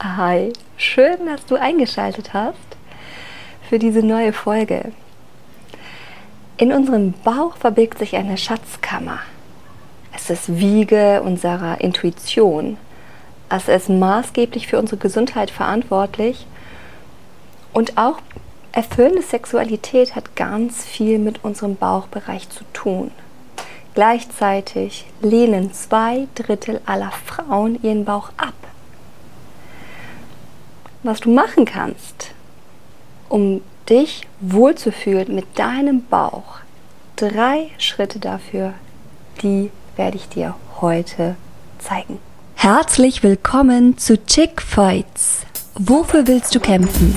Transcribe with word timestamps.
Hi, 0.00 0.52
schön, 0.76 1.26
dass 1.26 1.44
du 1.46 1.56
eingeschaltet 1.56 2.32
hast 2.32 2.54
für 3.68 3.80
diese 3.80 4.00
neue 4.00 4.32
Folge. 4.32 4.92
In 6.56 6.72
unserem 6.72 7.14
Bauch 7.24 7.56
verbirgt 7.56 7.98
sich 7.98 8.14
eine 8.14 8.38
Schatzkammer. 8.38 9.18
Es 10.14 10.30
ist 10.30 10.56
Wiege 10.56 11.20
unserer 11.22 11.80
Intuition. 11.80 12.76
Es 13.48 13.66
ist 13.66 13.88
maßgeblich 13.88 14.68
für 14.68 14.78
unsere 14.78 14.98
Gesundheit 14.98 15.50
verantwortlich. 15.50 16.46
Und 17.72 17.98
auch 17.98 18.20
erfüllende 18.70 19.22
Sexualität 19.22 20.14
hat 20.14 20.36
ganz 20.36 20.84
viel 20.84 21.18
mit 21.18 21.42
unserem 21.42 21.74
Bauchbereich 21.74 22.48
zu 22.50 22.62
tun. 22.72 23.10
Gleichzeitig 23.96 25.06
lehnen 25.22 25.72
zwei 25.72 26.28
Drittel 26.36 26.80
aller 26.86 27.10
Frauen 27.10 27.82
ihren 27.82 28.04
Bauch 28.04 28.28
ab 28.36 28.54
was 31.08 31.20
du 31.20 31.30
machen 31.30 31.64
kannst, 31.64 32.32
um 33.30 33.62
dich 33.88 34.26
wohlzufühlen 34.40 35.34
mit 35.34 35.58
deinem 35.58 36.04
Bauch. 36.04 36.58
Drei 37.16 37.70
Schritte 37.78 38.18
dafür, 38.18 38.74
die 39.42 39.70
werde 39.96 40.18
ich 40.18 40.28
dir 40.28 40.54
heute 40.82 41.36
zeigen. 41.78 42.18
Herzlich 42.56 43.22
willkommen 43.22 43.96
zu 43.96 44.22
Chick 44.26 44.60
Fights. 44.60 45.46
Wofür 45.78 46.26
willst 46.26 46.54
du 46.54 46.60
kämpfen? 46.60 47.16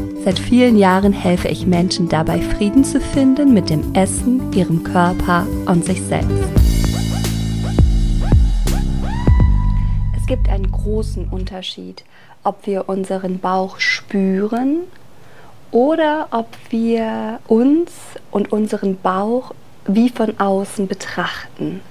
Seit 0.23 0.37
vielen 0.37 0.77
Jahren 0.77 1.13
helfe 1.13 1.47
ich 1.47 1.65
Menschen 1.65 2.07
dabei, 2.07 2.39
Frieden 2.41 2.83
zu 2.83 3.01
finden 3.01 3.55
mit 3.55 3.71
dem 3.71 3.95
Essen, 3.95 4.53
ihrem 4.53 4.83
Körper 4.83 5.47
und 5.65 5.83
sich 5.83 5.99
selbst. 5.99 6.43
Es 10.15 10.27
gibt 10.27 10.47
einen 10.47 10.71
großen 10.71 11.27
Unterschied, 11.27 12.03
ob 12.43 12.67
wir 12.67 12.87
unseren 12.87 13.39
Bauch 13.39 13.79
spüren 13.79 14.81
oder 15.71 16.27
ob 16.29 16.49
wir 16.69 17.39
uns 17.47 17.91
und 18.29 18.51
unseren 18.51 18.97
Bauch 18.97 19.55
wie 19.87 20.09
von 20.09 20.39
außen 20.39 20.87
betrachten. 20.87 21.81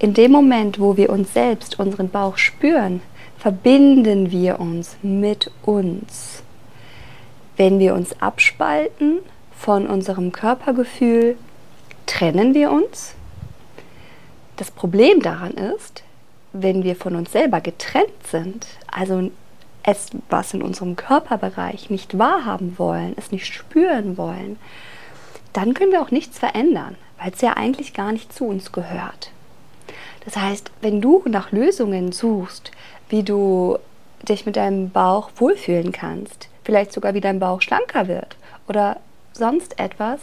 In 0.00 0.12
dem 0.12 0.32
Moment, 0.32 0.80
wo 0.80 0.96
wir 0.96 1.08
uns 1.08 1.32
selbst, 1.32 1.78
unseren 1.78 2.08
Bauch 2.08 2.36
spüren, 2.36 3.00
verbinden 3.38 4.32
wir 4.32 4.58
uns 4.58 4.96
mit 5.02 5.52
uns. 5.62 6.43
Wenn 7.56 7.78
wir 7.78 7.94
uns 7.94 8.20
abspalten 8.20 9.20
von 9.56 9.86
unserem 9.86 10.32
Körpergefühl, 10.32 11.36
trennen 12.06 12.54
wir 12.54 12.70
uns. 12.70 13.14
Das 14.56 14.70
Problem 14.70 15.20
daran 15.20 15.52
ist, 15.52 16.02
wenn 16.52 16.84
wir 16.84 16.96
von 16.96 17.16
uns 17.16 17.32
selber 17.32 17.60
getrennt 17.60 18.26
sind, 18.30 18.66
also 18.90 19.30
es, 19.82 20.10
was 20.30 20.54
in 20.54 20.62
unserem 20.62 20.96
Körperbereich 20.96 21.90
nicht 21.90 22.18
wahrhaben 22.18 22.78
wollen, 22.78 23.14
es 23.16 23.32
nicht 23.32 23.52
spüren 23.52 24.16
wollen, 24.16 24.58
dann 25.52 25.74
können 25.74 25.92
wir 25.92 26.02
auch 26.02 26.10
nichts 26.10 26.38
verändern, 26.38 26.96
weil 27.18 27.32
es 27.32 27.40
ja 27.40 27.56
eigentlich 27.56 27.94
gar 27.94 28.12
nicht 28.12 28.32
zu 28.32 28.46
uns 28.46 28.72
gehört. 28.72 29.30
Das 30.24 30.36
heißt, 30.36 30.70
wenn 30.80 31.00
du 31.00 31.22
nach 31.26 31.52
Lösungen 31.52 32.12
suchst, 32.12 32.70
wie 33.08 33.22
du 33.22 33.78
dich 34.22 34.46
mit 34.46 34.56
deinem 34.56 34.90
Bauch 34.90 35.30
wohlfühlen 35.36 35.92
kannst, 35.92 36.48
vielleicht 36.64 36.92
sogar 36.92 37.14
wie 37.14 37.20
dein 37.20 37.38
Bauch 37.38 37.62
schlanker 37.62 38.08
wird 38.08 38.36
oder 38.68 38.96
sonst 39.32 39.78
etwas, 39.78 40.20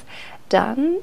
dann 0.50 0.96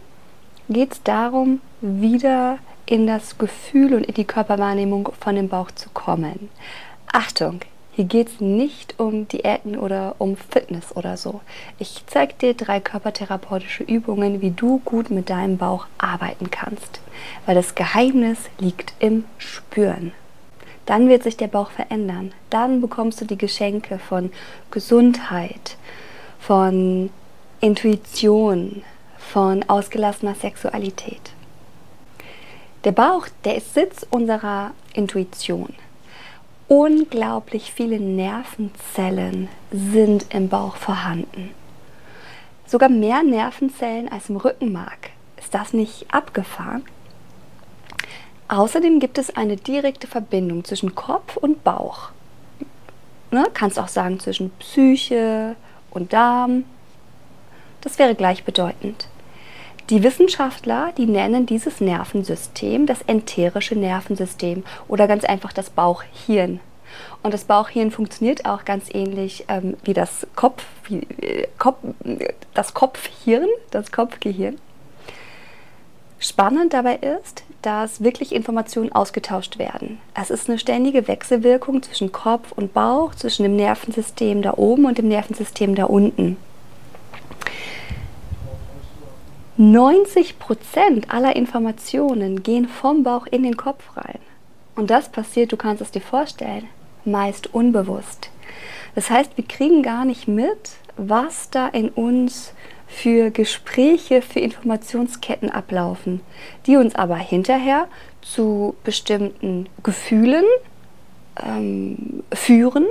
geht 0.69 0.93
es 0.93 1.03
darum, 1.03 1.61
wieder 1.81 2.59
in 2.87 3.07
das 3.07 3.39
Gefühl 3.39 3.95
und 3.95 4.05
in 4.05 4.15
die 4.15 4.25
Körperwahrnehmung 4.25 5.11
von 5.21 5.35
dem 5.35 5.49
Bauch 5.49 5.71
zu 5.71 5.91
kommen. 5.91 6.49
Achtung, 7.13 7.61
hier 7.93 8.05
geht 8.05 8.29
es 8.29 8.41
nicht 8.41 9.01
um 9.01 9.27
Diäten 9.29 9.77
oder 9.77 10.15
um 10.19 10.37
Fitness 10.37 10.95
oder 10.95 11.17
so. 11.17 11.41
Ich 11.79 12.05
zeige 12.07 12.35
dir 12.35 12.55
drei 12.55 12.81
körpertherapeutische 12.81 13.83
Übungen, 13.83 14.41
wie 14.41 14.53
du 14.53 14.81
gut 14.85 15.11
mit 15.11 15.31
deinem 15.31 15.59
Bauch 15.59 15.87
arbeiten 15.99 16.51
kannst. 16.51 17.01
Weil 17.45 17.57
das 17.57 17.75
Geheimnis 17.75 18.39
liegt 18.59 18.95
im 19.01 19.25
Spüren 19.39 20.13
dann 20.89 21.11
wird 21.11 21.23
sich 21.23 21.37
der 21.37 21.49
Bauch 21.49 21.71
verändern. 21.71 22.33
Dann 22.49 22.81
bekommst 22.81 23.21
du 23.21 23.27
die 23.27 23.37
Geschenke 23.37 23.99
von 23.99 24.33
Gesundheit, 24.71 25.77
von 26.41 27.11
Intuition, 27.61 28.83
von 29.19 29.69
ausgelassener 29.69 30.35
Sexualität. 30.35 31.21
Der 32.85 32.93
Bauch, 32.93 33.27
der 33.45 33.57
ist 33.57 33.75
Sitz 33.75 34.07
unserer 34.09 34.71
Intuition. 34.95 35.75
Unglaublich 36.69 37.71
viele 37.71 38.01
Nervenzellen 38.01 39.51
sind 39.71 40.33
im 40.35 40.49
Bauch 40.49 40.77
vorhanden. 40.77 41.51
Sogar 42.67 42.89
mehr 42.89 43.23
Nervenzellen 43.23 44.11
als 44.11 44.31
im 44.31 44.39
Rückenmark. 44.39 45.11
Ist 45.37 45.53
das 45.53 45.75
nicht 45.75 46.07
abgefahren? 46.15 46.83
Außerdem 48.49 48.99
gibt 48.99 49.19
es 49.19 49.37
eine 49.37 49.57
direkte 49.57 50.07
Verbindung 50.07 50.65
zwischen 50.65 50.95
Kopf 50.95 51.37
und 51.37 51.65
Bauch. 51.65 52.11
Ne? 53.31 53.47
Kannst 53.53 53.79
auch 53.79 53.89
sagen 53.89 54.19
zwischen 54.19 54.51
Psyche 54.59 55.55
und 55.91 56.15
Darm. 56.15 56.65
Das 57.83 57.99
wäre 57.99 58.15
gleichbedeutend. 58.15 59.07
Die 59.91 60.03
Wissenschaftler, 60.03 60.93
die 60.97 61.07
nennen 61.07 61.47
dieses 61.47 61.81
Nervensystem 61.81 62.87
das 62.87 63.03
enterische 63.03 63.75
Nervensystem 63.75 64.65
oder 64.87 65.07
ganz 65.07 65.25
einfach 65.25 65.53
das 65.53 65.71
Bauchhirn. 65.71 66.61
Und 67.23 67.35
das 67.35 67.45
Bauchhirn 67.45 67.91
funktioniert 67.91 68.47
auch 68.47 68.65
ganz 68.65 68.93
ähnlich 68.93 69.45
ähm, 69.49 69.77
wie 69.85 69.95
das 69.95 70.27
Kopf, 70.37 70.65
wie, 70.85 71.07
äh, 71.21 71.49
Kopf, 71.59 71.79
das 72.55 72.75
Kopfhirn, 72.75 73.49
das 73.71 73.93
Kopfgehirn. 73.93 74.59
Spannend 76.19 76.73
dabei 76.73 76.97
ist, 76.97 77.45
dass 77.63 78.03
wirklich 78.03 78.35
Informationen 78.35 78.93
ausgetauscht 78.93 79.59
werden. 79.59 79.99
Es 80.15 80.31
ist 80.31 80.49
eine 80.49 80.59
ständige 80.59 81.09
Wechselwirkung 81.09 81.83
zwischen 81.83 82.13
Kopf 82.13 82.53
und 82.53 82.73
Bauch, 82.73 83.15
zwischen 83.15 83.43
dem 83.43 83.57
Nervensystem 83.57 84.43
da 84.43 84.55
oben 84.57 84.85
und 84.85 84.99
dem 84.99 85.09
Nervensystem 85.09 85.75
da 85.75 85.85
unten. 85.85 86.37
90 89.57 90.39
Prozent 90.39 91.13
aller 91.13 91.35
Informationen 91.35 92.45
gehen 92.45 92.69
vom 92.69 93.03
Bauch 93.03 93.27
in 93.27 93.43
den 93.43 93.57
Kopf 93.57 93.97
rein. 93.97 94.21
Und 94.77 94.91
das 94.91 95.09
passiert, 95.09 95.51
du 95.51 95.57
kannst 95.57 95.83
es 95.83 95.91
dir 95.91 96.01
vorstellen, 96.01 96.69
meist 97.05 97.53
unbewusst. 97.53 98.31
Das 98.95 99.11
heißt, 99.11 99.37
wir 99.37 99.45
kriegen 99.45 99.83
gar 99.83 100.05
nicht 100.05 100.29
mit, 100.29 100.71
was 100.97 101.51
da 101.51 101.67
in 101.67 101.89
uns 101.89 102.53
für 102.89 103.31
Gespräche, 103.31 104.23
für 104.23 104.41
Informationsketten 104.41 105.51
ablaufen, 105.51 106.21
die 106.67 106.77
uns 106.77 106.95
aber 106.95 107.17
hinterher 107.17 107.87
zu 108.23 108.75
bestimmten 108.83 109.69
Gefühlen 109.83 110.45
ähm, 111.41 112.25
führen 112.33 112.87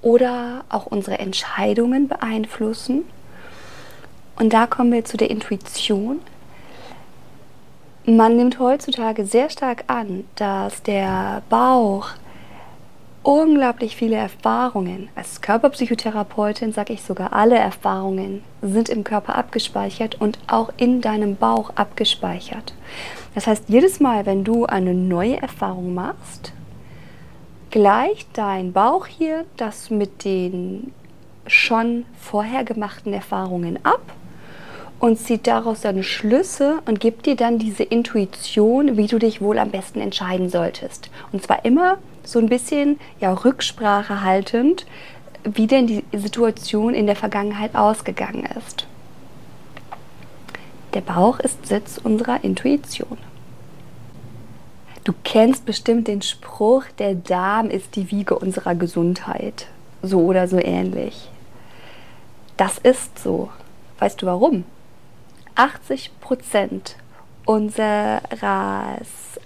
oder 0.00 0.64
auch 0.68 0.86
unsere 0.86 1.18
Entscheidungen 1.18 2.08
beeinflussen. 2.08 3.04
Und 4.38 4.52
da 4.52 4.66
kommen 4.66 4.92
wir 4.92 5.04
zu 5.04 5.16
der 5.16 5.30
Intuition. 5.30 6.20
Man 8.04 8.36
nimmt 8.36 8.60
heutzutage 8.60 9.26
sehr 9.26 9.50
stark 9.50 9.84
an, 9.88 10.24
dass 10.36 10.82
der 10.82 11.42
Bauch 11.48 12.10
unglaublich 13.26 13.96
viele 13.96 14.14
Erfahrungen. 14.14 15.08
Als 15.16 15.40
Körperpsychotherapeutin 15.40 16.72
sage 16.72 16.92
ich 16.92 17.02
sogar, 17.02 17.32
alle 17.32 17.58
Erfahrungen 17.58 18.44
sind 18.62 18.88
im 18.88 19.02
Körper 19.02 19.34
abgespeichert 19.34 20.20
und 20.20 20.38
auch 20.46 20.72
in 20.76 21.00
deinem 21.00 21.34
Bauch 21.34 21.70
abgespeichert. 21.74 22.72
Das 23.34 23.48
heißt, 23.48 23.64
jedes 23.66 23.98
Mal, 23.98 24.26
wenn 24.26 24.44
du 24.44 24.66
eine 24.66 24.94
neue 24.94 25.42
Erfahrung 25.42 25.92
machst, 25.92 26.52
gleicht 27.72 28.28
dein 28.34 28.72
Bauch 28.72 29.06
hier 29.06 29.44
das 29.56 29.90
mit 29.90 30.24
den 30.24 30.92
schon 31.48 32.04
vorher 32.20 32.62
gemachten 32.62 33.12
Erfahrungen 33.12 33.84
ab 33.84 34.02
und 35.00 35.18
zieht 35.18 35.48
daraus 35.48 35.82
seine 35.82 36.04
Schlüsse 36.04 36.78
und 36.86 37.00
gibt 37.00 37.26
dir 37.26 37.34
dann 37.34 37.58
diese 37.58 37.82
Intuition, 37.82 38.96
wie 38.96 39.08
du 39.08 39.18
dich 39.18 39.40
wohl 39.40 39.58
am 39.58 39.70
besten 39.70 40.00
entscheiden 40.00 40.48
solltest. 40.48 41.10
Und 41.32 41.42
zwar 41.42 41.64
immer 41.64 41.98
so 42.26 42.38
ein 42.38 42.48
bisschen 42.48 42.98
ja, 43.20 43.32
Rücksprache 43.32 44.22
haltend, 44.22 44.84
wie 45.44 45.66
denn 45.66 45.86
die 45.86 46.04
Situation 46.12 46.92
in 46.92 47.06
der 47.06 47.16
Vergangenheit 47.16 47.74
ausgegangen 47.74 48.46
ist. 48.58 48.86
Der 50.94 51.00
Bauch 51.00 51.38
ist 51.40 51.66
Sitz 51.66 51.98
unserer 52.02 52.42
Intuition. 52.42 53.18
Du 55.04 55.12
kennst 55.22 55.64
bestimmt 55.64 56.08
den 56.08 56.20
Spruch, 56.20 56.84
der 56.98 57.14
Darm 57.14 57.70
ist 57.70 57.94
die 57.94 58.10
Wiege 58.10 58.36
unserer 58.36 58.74
Gesundheit. 58.74 59.68
So 60.02 60.20
oder 60.22 60.48
so 60.48 60.58
ähnlich. 60.58 61.30
Das 62.56 62.78
ist 62.78 63.18
so. 63.18 63.50
Weißt 63.98 64.20
du 64.20 64.26
warum? 64.26 64.64
80 65.54 66.10
Prozent 66.20 66.96
unseres 67.46 68.20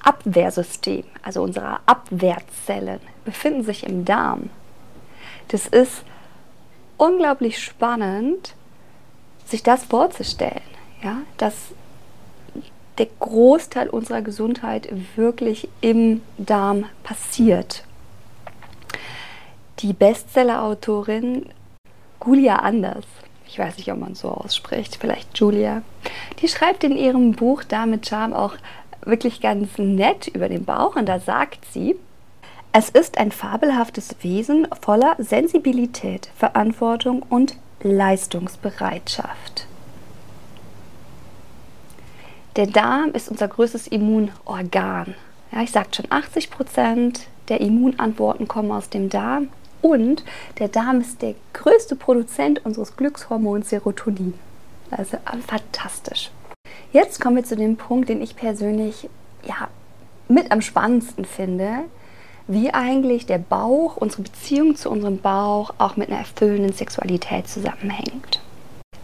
Abwehrsystems, 0.02 1.06
also 1.22 1.42
unserer 1.42 1.80
Abwehrzellen, 1.86 3.00
befinden 3.24 3.62
sich 3.62 3.84
im 3.84 4.04
Darm. 4.04 4.50
Das 5.48 5.66
ist 5.66 6.02
unglaublich 6.96 7.62
spannend, 7.62 8.54
sich 9.46 9.62
das 9.62 9.84
vorzustellen, 9.84 10.60
ja, 11.02 11.18
dass 11.36 11.54
der 12.98 13.08
Großteil 13.18 13.88
unserer 13.88 14.22
Gesundheit 14.22 14.88
wirklich 15.16 15.68
im 15.80 16.22
Darm 16.38 16.86
passiert. 17.02 17.84
Die 19.78 19.92
Bestseller-Autorin 19.92 21.46
Julia 22.22 22.56
Anders 22.56 23.06
ich 23.50 23.58
weiß 23.58 23.78
nicht, 23.78 23.90
ob 23.90 23.98
man 23.98 24.14
so 24.14 24.28
ausspricht, 24.28 24.96
vielleicht 25.00 25.36
Julia, 25.36 25.82
die 26.40 26.48
schreibt 26.48 26.84
in 26.84 26.96
ihrem 26.96 27.32
Buch 27.32 27.64
Da 27.64 27.86
mit 27.86 28.06
Charme 28.08 28.32
auch 28.32 28.54
wirklich 29.04 29.40
ganz 29.40 29.78
nett 29.78 30.28
über 30.28 30.48
den 30.48 30.64
Bauch 30.64 30.96
und 30.96 31.06
da 31.06 31.20
sagt 31.20 31.64
sie, 31.72 31.96
es 32.72 32.88
ist 32.88 33.18
ein 33.18 33.32
fabelhaftes 33.32 34.14
Wesen 34.22 34.68
voller 34.80 35.16
Sensibilität, 35.18 36.30
Verantwortung 36.36 37.22
und 37.28 37.56
Leistungsbereitschaft. 37.82 39.66
Der 42.56 42.66
Darm 42.66 43.10
ist 43.12 43.28
unser 43.28 43.48
größtes 43.48 43.88
Immunorgan. 43.88 45.14
Ja, 45.50 45.62
ich 45.62 45.70
sagte 45.72 46.02
schon, 46.02 46.12
80 46.12 46.50
Prozent 46.50 47.26
der 47.48 47.60
Immunantworten 47.60 48.46
kommen 48.46 48.70
aus 48.70 48.88
dem 48.88 49.08
Darm 49.08 49.48
und 49.82 50.24
der 50.58 50.68
Darm 50.68 51.00
ist 51.00 51.22
der 51.22 51.34
größte 51.52 51.96
Produzent 51.96 52.64
unseres 52.64 52.96
Glückshormons 52.96 53.70
Serotonin. 53.70 54.34
Also 54.90 55.18
fantastisch. 55.46 56.30
Jetzt 56.92 57.20
kommen 57.20 57.36
wir 57.36 57.44
zu 57.44 57.56
dem 57.56 57.76
Punkt, 57.76 58.08
den 58.08 58.20
ich 58.20 58.36
persönlich 58.36 59.08
ja, 59.44 59.68
mit 60.28 60.50
am 60.50 60.60
spannendsten 60.60 61.24
finde, 61.24 61.84
wie 62.46 62.74
eigentlich 62.74 63.26
der 63.26 63.38
Bauch, 63.38 63.96
unsere 63.96 64.22
Beziehung 64.22 64.74
zu 64.74 64.90
unserem 64.90 65.18
Bauch 65.18 65.72
auch 65.78 65.96
mit 65.96 66.08
einer 66.08 66.18
erfüllenden 66.18 66.72
Sexualität 66.72 67.48
zusammenhängt. 67.48 68.40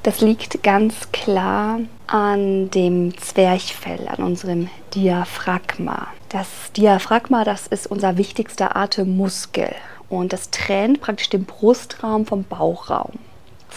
Das 0.03 0.21
liegt 0.21 0.63
ganz 0.63 1.11
klar 1.13 1.81
an 2.07 2.71
dem 2.71 3.17
Zwerchfell, 3.19 4.07
an 4.09 4.25
unserem 4.25 4.69
Diaphragma. 4.95 6.09
Das 6.29 6.47
Diaphragma, 6.77 7.45
das 7.45 7.67
ist 7.67 7.89
unser 7.89 8.17
wichtigster 8.17 8.77
Atemmuskel. 8.77 9.75
Und 10.09 10.33
das 10.33 10.51
trennt 10.51 11.01
praktisch 11.01 11.29
den 11.29 11.45
Brustraum 11.45 12.27
vom 12.27 12.45
Bauchraum. 12.45 13.19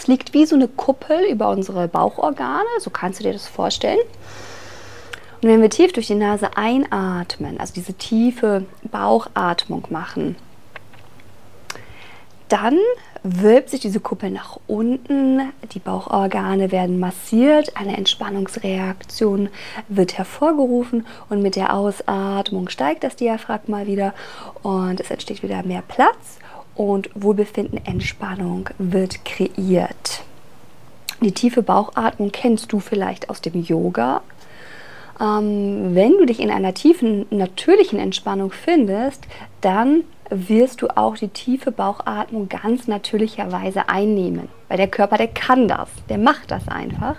Es 0.00 0.06
liegt 0.06 0.32
wie 0.32 0.46
so 0.46 0.56
eine 0.56 0.66
Kuppel 0.66 1.26
über 1.30 1.50
unsere 1.50 1.86
Bauchorgane, 1.86 2.64
so 2.78 2.88
kannst 2.88 3.20
du 3.20 3.24
dir 3.24 3.34
das 3.34 3.46
vorstellen. 3.46 3.98
Und 5.42 5.50
wenn 5.50 5.60
wir 5.60 5.68
tief 5.68 5.92
durch 5.92 6.06
die 6.06 6.14
Nase 6.14 6.56
einatmen, 6.56 7.60
also 7.60 7.74
diese 7.74 7.92
tiefe 7.92 8.64
Bauchatmung 8.90 9.84
machen, 9.90 10.36
dann 12.48 12.78
wölbt 13.22 13.68
sich 13.68 13.80
diese 13.80 14.00
Kuppel 14.00 14.30
nach 14.30 14.58
unten, 14.66 15.52
die 15.72 15.80
Bauchorgane 15.80 16.72
werden 16.72 16.98
massiert, 16.98 17.76
eine 17.76 17.98
Entspannungsreaktion 17.98 19.50
wird 19.88 20.16
hervorgerufen 20.16 21.06
und 21.28 21.42
mit 21.42 21.56
der 21.56 21.74
Ausatmung 21.74 22.70
steigt 22.70 23.04
das 23.04 23.16
Diaphragma 23.16 23.86
wieder 23.86 24.14
und 24.62 24.98
es 24.98 25.10
entsteht 25.10 25.42
wieder 25.42 25.62
mehr 25.62 25.82
Platz 25.86 26.39
und 26.74 27.10
Wohlbefinden, 27.14 27.84
Entspannung 27.84 28.70
wird 28.78 29.24
kreiert. 29.24 30.22
Die 31.20 31.32
tiefe 31.32 31.62
Bauchatmung 31.62 32.32
kennst 32.32 32.72
du 32.72 32.80
vielleicht 32.80 33.28
aus 33.28 33.42
dem 33.42 33.62
Yoga. 33.62 34.22
Ähm, 35.20 35.94
wenn 35.94 36.12
du 36.12 36.24
dich 36.24 36.40
in 36.40 36.50
einer 36.50 36.72
tiefen, 36.72 37.26
natürlichen 37.30 37.98
Entspannung 37.98 38.52
findest, 38.52 39.24
dann 39.60 40.04
wirst 40.30 40.80
du 40.80 40.88
auch 40.96 41.16
die 41.16 41.28
tiefe 41.28 41.72
Bauchatmung 41.72 42.48
ganz 42.48 42.86
natürlicherweise 42.86 43.88
einnehmen. 43.88 44.48
Weil 44.68 44.78
der 44.78 44.88
Körper, 44.88 45.18
der 45.18 45.28
kann 45.28 45.68
das, 45.68 45.88
der 46.08 46.18
macht 46.18 46.50
das 46.50 46.68
einfach, 46.68 47.16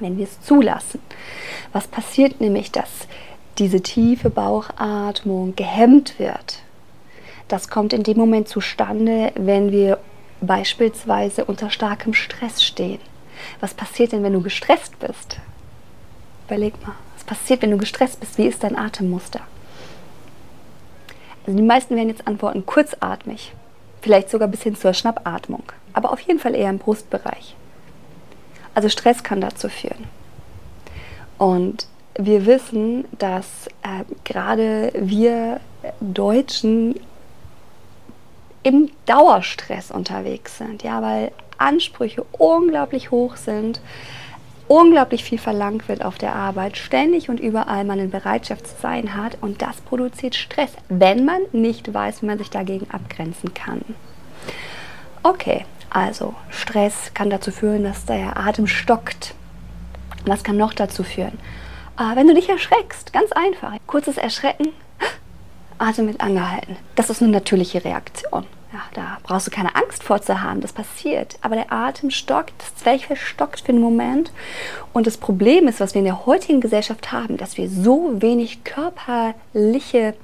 wenn 0.00 0.18
wir 0.18 0.24
es 0.24 0.42
zulassen. 0.42 1.00
Was 1.72 1.86
passiert 1.86 2.40
nämlich, 2.40 2.70
dass 2.72 2.90
diese 3.58 3.80
tiefe 3.80 4.28
Bauchatmung 4.28 5.56
gehemmt 5.56 6.18
wird? 6.18 6.58
Das 7.48 7.68
kommt 7.68 7.92
in 7.92 8.02
dem 8.02 8.18
Moment 8.18 8.48
zustande, 8.48 9.32
wenn 9.36 9.70
wir 9.70 9.98
beispielsweise 10.40 11.44
unter 11.44 11.70
starkem 11.70 12.14
Stress 12.14 12.62
stehen. 12.62 13.00
Was 13.60 13.74
passiert 13.74 14.12
denn, 14.12 14.22
wenn 14.22 14.32
du 14.32 14.40
gestresst 14.40 14.98
bist? 14.98 15.38
Überleg 16.46 16.74
mal, 16.84 16.94
was 17.14 17.24
passiert, 17.24 17.62
wenn 17.62 17.70
du 17.70 17.78
gestresst 17.78 18.20
bist? 18.20 18.38
Wie 18.38 18.46
ist 18.46 18.62
dein 18.62 18.76
Atemmuster? 18.76 19.40
Also 21.46 21.56
die 21.56 21.64
meisten 21.64 21.94
werden 21.94 22.08
jetzt 22.08 22.26
antworten 22.26 22.66
kurzatmig, 22.66 23.52
vielleicht 24.02 24.30
sogar 24.30 24.48
bis 24.48 24.62
hin 24.62 24.74
zur 24.74 24.94
Schnappatmung, 24.94 25.62
aber 25.92 26.12
auf 26.12 26.20
jeden 26.20 26.40
Fall 26.40 26.56
eher 26.56 26.70
im 26.70 26.78
Brustbereich. 26.78 27.54
Also 28.74 28.88
Stress 28.88 29.22
kann 29.22 29.40
dazu 29.40 29.68
führen. 29.68 30.08
Und 31.38 31.86
wir 32.18 32.46
wissen, 32.46 33.04
dass 33.18 33.68
äh, 33.82 34.04
gerade 34.24 34.92
wir 34.94 35.60
Deutschen 36.00 36.98
im 38.66 38.90
Dauerstress 39.06 39.92
unterwegs 39.92 40.58
sind, 40.58 40.82
ja, 40.82 41.00
weil 41.00 41.30
Ansprüche 41.56 42.26
unglaublich 42.32 43.12
hoch 43.12 43.36
sind, 43.36 43.80
unglaublich 44.66 45.22
viel 45.22 45.38
verlangt 45.38 45.86
wird 45.86 46.04
auf 46.04 46.18
der 46.18 46.34
Arbeit, 46.34 46.76
ständig 46.76 47.28
und 47.28 47.38
überall 47.38 47.84
man 47.84 48.00
in 48.00 48.10
Bereitschaft 48.10 48.66
zu 48.66 48.74
sein 48.82 49.14
hat 49.14 49.38
und 49.40 49.62
das 49.62 49.76
produziert 49.82 50.34
Stress, 50.34 50.72
wenn 50.88 51.24
man 51.24 51.42
nicht 51.52 51.94
weiß, 51.94 52.22
wie 52.22 52.26
man 52.26 52.38
sich 52.38 52.50
dagegen 52.50 52.90
abgrenzen 52.90 53.54
kann. 53.54 53.82
Okay, 55.22 55.64
also 55.88 56.34
Stress 56.50 57.12
kann 57.14 57.30
dazu 57.30 57.52
führen, 57.52 57.84
dass 57.84 58.04
der 58.04 58.36
Atem 58.36 58.66
stockt. 58.66 59.34
Was 60.24 60.42
kann 60.42 60.56
noch 60.56 60.74
dazu 60.74 61.04
führen? 61.04 61.38
Äh, 62.00 62.16
wenn 62.16 62.26
du 62.26 62.34
dich 62.34 62.48
erschreckst, 62.48 63.12
ganz 63.12 63.30
einfach. 63.30 63.74
Kurzes 63.86 64.18
Erschrecken, 64.18 64.72
Atem 65.78 66.06
mit 66.06 66.20
angehalten. 66.20 66.76
Das 66.96 67.10
ist 67.10 67.22
eine 67.22 67.30
natürliche 67.30 67.84
Reaktion. 67.84 68.44
Ja, 68.76 68.82
da 68.92 69.18
brauchst 69.22 69.46
du 69.46 69.50
keine 69.50 69.74
Angst 69.74 70.02
vor 70.02 70.20
zu 70.20 70.42
haben, 70.42 70.60
das 70.60 70.74
passiert. 70.74 71.38
Aber 71.40 71.56
der 71.56 71.72
Atem 71.72 72.10
stockt, 72.10 72.52
das 72.58 72.74
Zwerchfell 72.76 73.16
stockt 73.16 73.60
für 73.60 73.70
einen 73.70 73.80
Moment. 73.80 74.32
Und 74.96 75.06
das 75.06 75.18
Problem 75.18 75.68
ist, 75.68 75.78
was 75.78 75.92
wir 75.92 75.98
in 75.98 76.06
der 76.06 76.24
heutigen 76.24 76.62
Gesellschaft 76.62 77.12
haben, 77.12 77.36
dass 77.36 77.58
wir 77.58 77.68
so 77.68 78.14
wenig 78.22 78.64
körperliche 78.64 80.14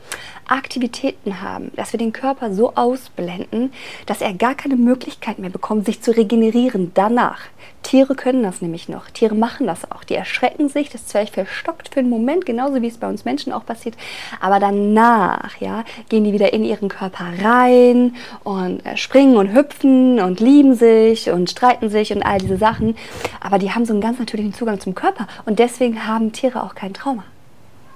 Aktivitäten 0.46 1.42
haben, 1.42 1.70
dass 1.76 1.92
wir 1.92 1.98
den 1.98 2.14
Körper 2.14 2.54
so 2.54 2.74
ausblenden, 2.74 3.70
dass 4.06 4.22
er 4.22 4.32
gar 4.32 4.54
keine 4.54 4.76
Möglichkeit 4.76 5.38
mehr 5.38 5.50
bekommt, 5.50 5.84
sich 5.84 6.00
zu 6.00 6.10
regenerieren 6.16 6.90
danach. 6.94 7.40
Tiere 7.82 8.14
können 8.14 8.42
das 8.42 8.62
nämlich 8.62 8.88
noch. 8.88 9.10
Tiere 9.10 9.34
machen 9.34 9.66
das 9.66 9.90
auch. 9.90 10.04
Die 10.04 10.14
erschrecken 10.14 10.68
sich, 10.68 10.88
das 10.88 11.06
Zwerchfell 11.06 11.46
stockt 11.46 11.92
für 11.92 12.00
einen 12.00 12.10
Moment, 12.10 12.46
genauso 12.46 12.80
wie 12.80 12.86
es 12.86 12.98
bei 12.98 13.08
uns 13.08 13.24
Menschen 13.24 13.52
auch 13.52 13.66
passiert. 13.66 13.96
Aber 14.40 14.60
danach, 14.60 15.56
ja, 15.58 15.84
gehen 16.08 16.24
die 16.24 16.32
wieder 16.32 16.52
in 16.52 16.64
ihren 16.64 16.88
Körper 16.88 17.24
rein 17.42 18.14
und 18.44 18.84
äh, 18.86 18.96
springen 18.96 19.36
und 19.36 19.52
hüpfen 19.52 20.20
und 20.20 20.40
lieben 20.40 20.74
sich 20.74 21.30
und 21.30 21.50
streiten 21.50 21.90
sich 21.90 22.12
und 22.12 22.22
all 22.22 22.38
diese 22.38 22.56
Sachen. 22.56 22.96
Aber 23.40 23.58
die 23.58 23.72
haben 23.72 23.84
so 23.84 23.92
einen 23.92 24.02
ganz 24.02 24.18
natürlichen 24.18 24.54
Zugang 24.54 24.61
zum 24.78 24.94
Körper 24.94 25.26
und 25.44 25.58
deswegen 25.58 26.06
haben 26.06 26.32
Tiere 26.32 26.62
auch 26.62 26.74
kein 26.74 26.94
Trauma. 26.94 27.24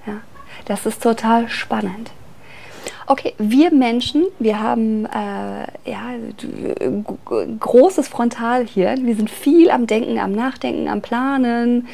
Ja, 0.07 0.21
das 0.67 0.87
ist 0.87 1.03
total 1.03 1.49
spannend. 1.49 2.11
Okay, 3.09 3.35
wir 3.39 3.73
Menschen, 3.73 4.25
wir 4.41 4.61
haben 4.61 5.07
äh, 5.07 5.91
ja, 5.91 6.15
großes 7.61 8.09
Frontalhirn. 8.09 9.07
Wir 9.07 9.15
sind 9.15 9.31
viel 9.31 9.71
am 9.71 9.87
Denken, 9.87 10.19
am 10.19 10.33
Nachdenken, 10.33 10.89
am 10.89 11.03
Planen. 11.03 11.87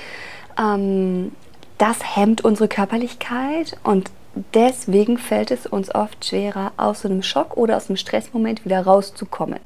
Ähm, 0.59 1.33
das 1.77 2.17
hemmt 2.17 2.45
unsere 2.45 2.69
Körperlichkeit 2.69 3.77
und 3.83 4.11
deswegen 4.55 5.19
fällt 5.19 5.51
es 5.51 5.67
uns 5.67 5.95
oft 5.95 6.25
schwerer, 6.25 6.73
aus 6.77 7.03
so 7.03 7.09
einem 7.09 7.23
Schock 7.23 7.57
oder 7.57 7.77
aus 7.77 7.91
einem 7.91 7.97
Stressmoment 7.97 8.65
wieder 8.65 8.83
rauszukommen. 8.83 9.61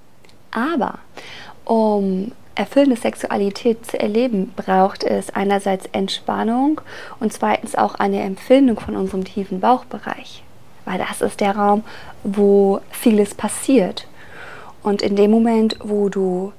Aber 0.50 0.98
um 1.64 2.32
erfüllende 2.56 2.96
Sexualität 2.96 3.86
zu 3.86 4.00
erleben, 4.00 4.52
braucht 4.56 5.04
es 5.04 5.30
einerseits 5.34 5.86
Entspannung 5.92 6.80
und 7.20 7.32
zweitens 7.32 7.76
auch 7.76 7.94
eine 7.94 8.22
Empfindung 8.22 8.80
von 8.80 8.96
unserem 8.96 9.24
tiefen 9.24 9.60
Bauchbereich. 9.60 10.42
Weil 10.84 10.98
das 10.98 11.20
ist 11.20 11.40
der 11.40 11.56
Raum, 11.56 11.84
wo 12.24 12.80
vieles 12.90 13.34
passiert. 13.34 14.06
Und 14.82 15.02
in 15.02 15.16
dem 15.16 15.30
Moment, 15.30 15.76
wo 15.82 16.08
du 16.08 16.52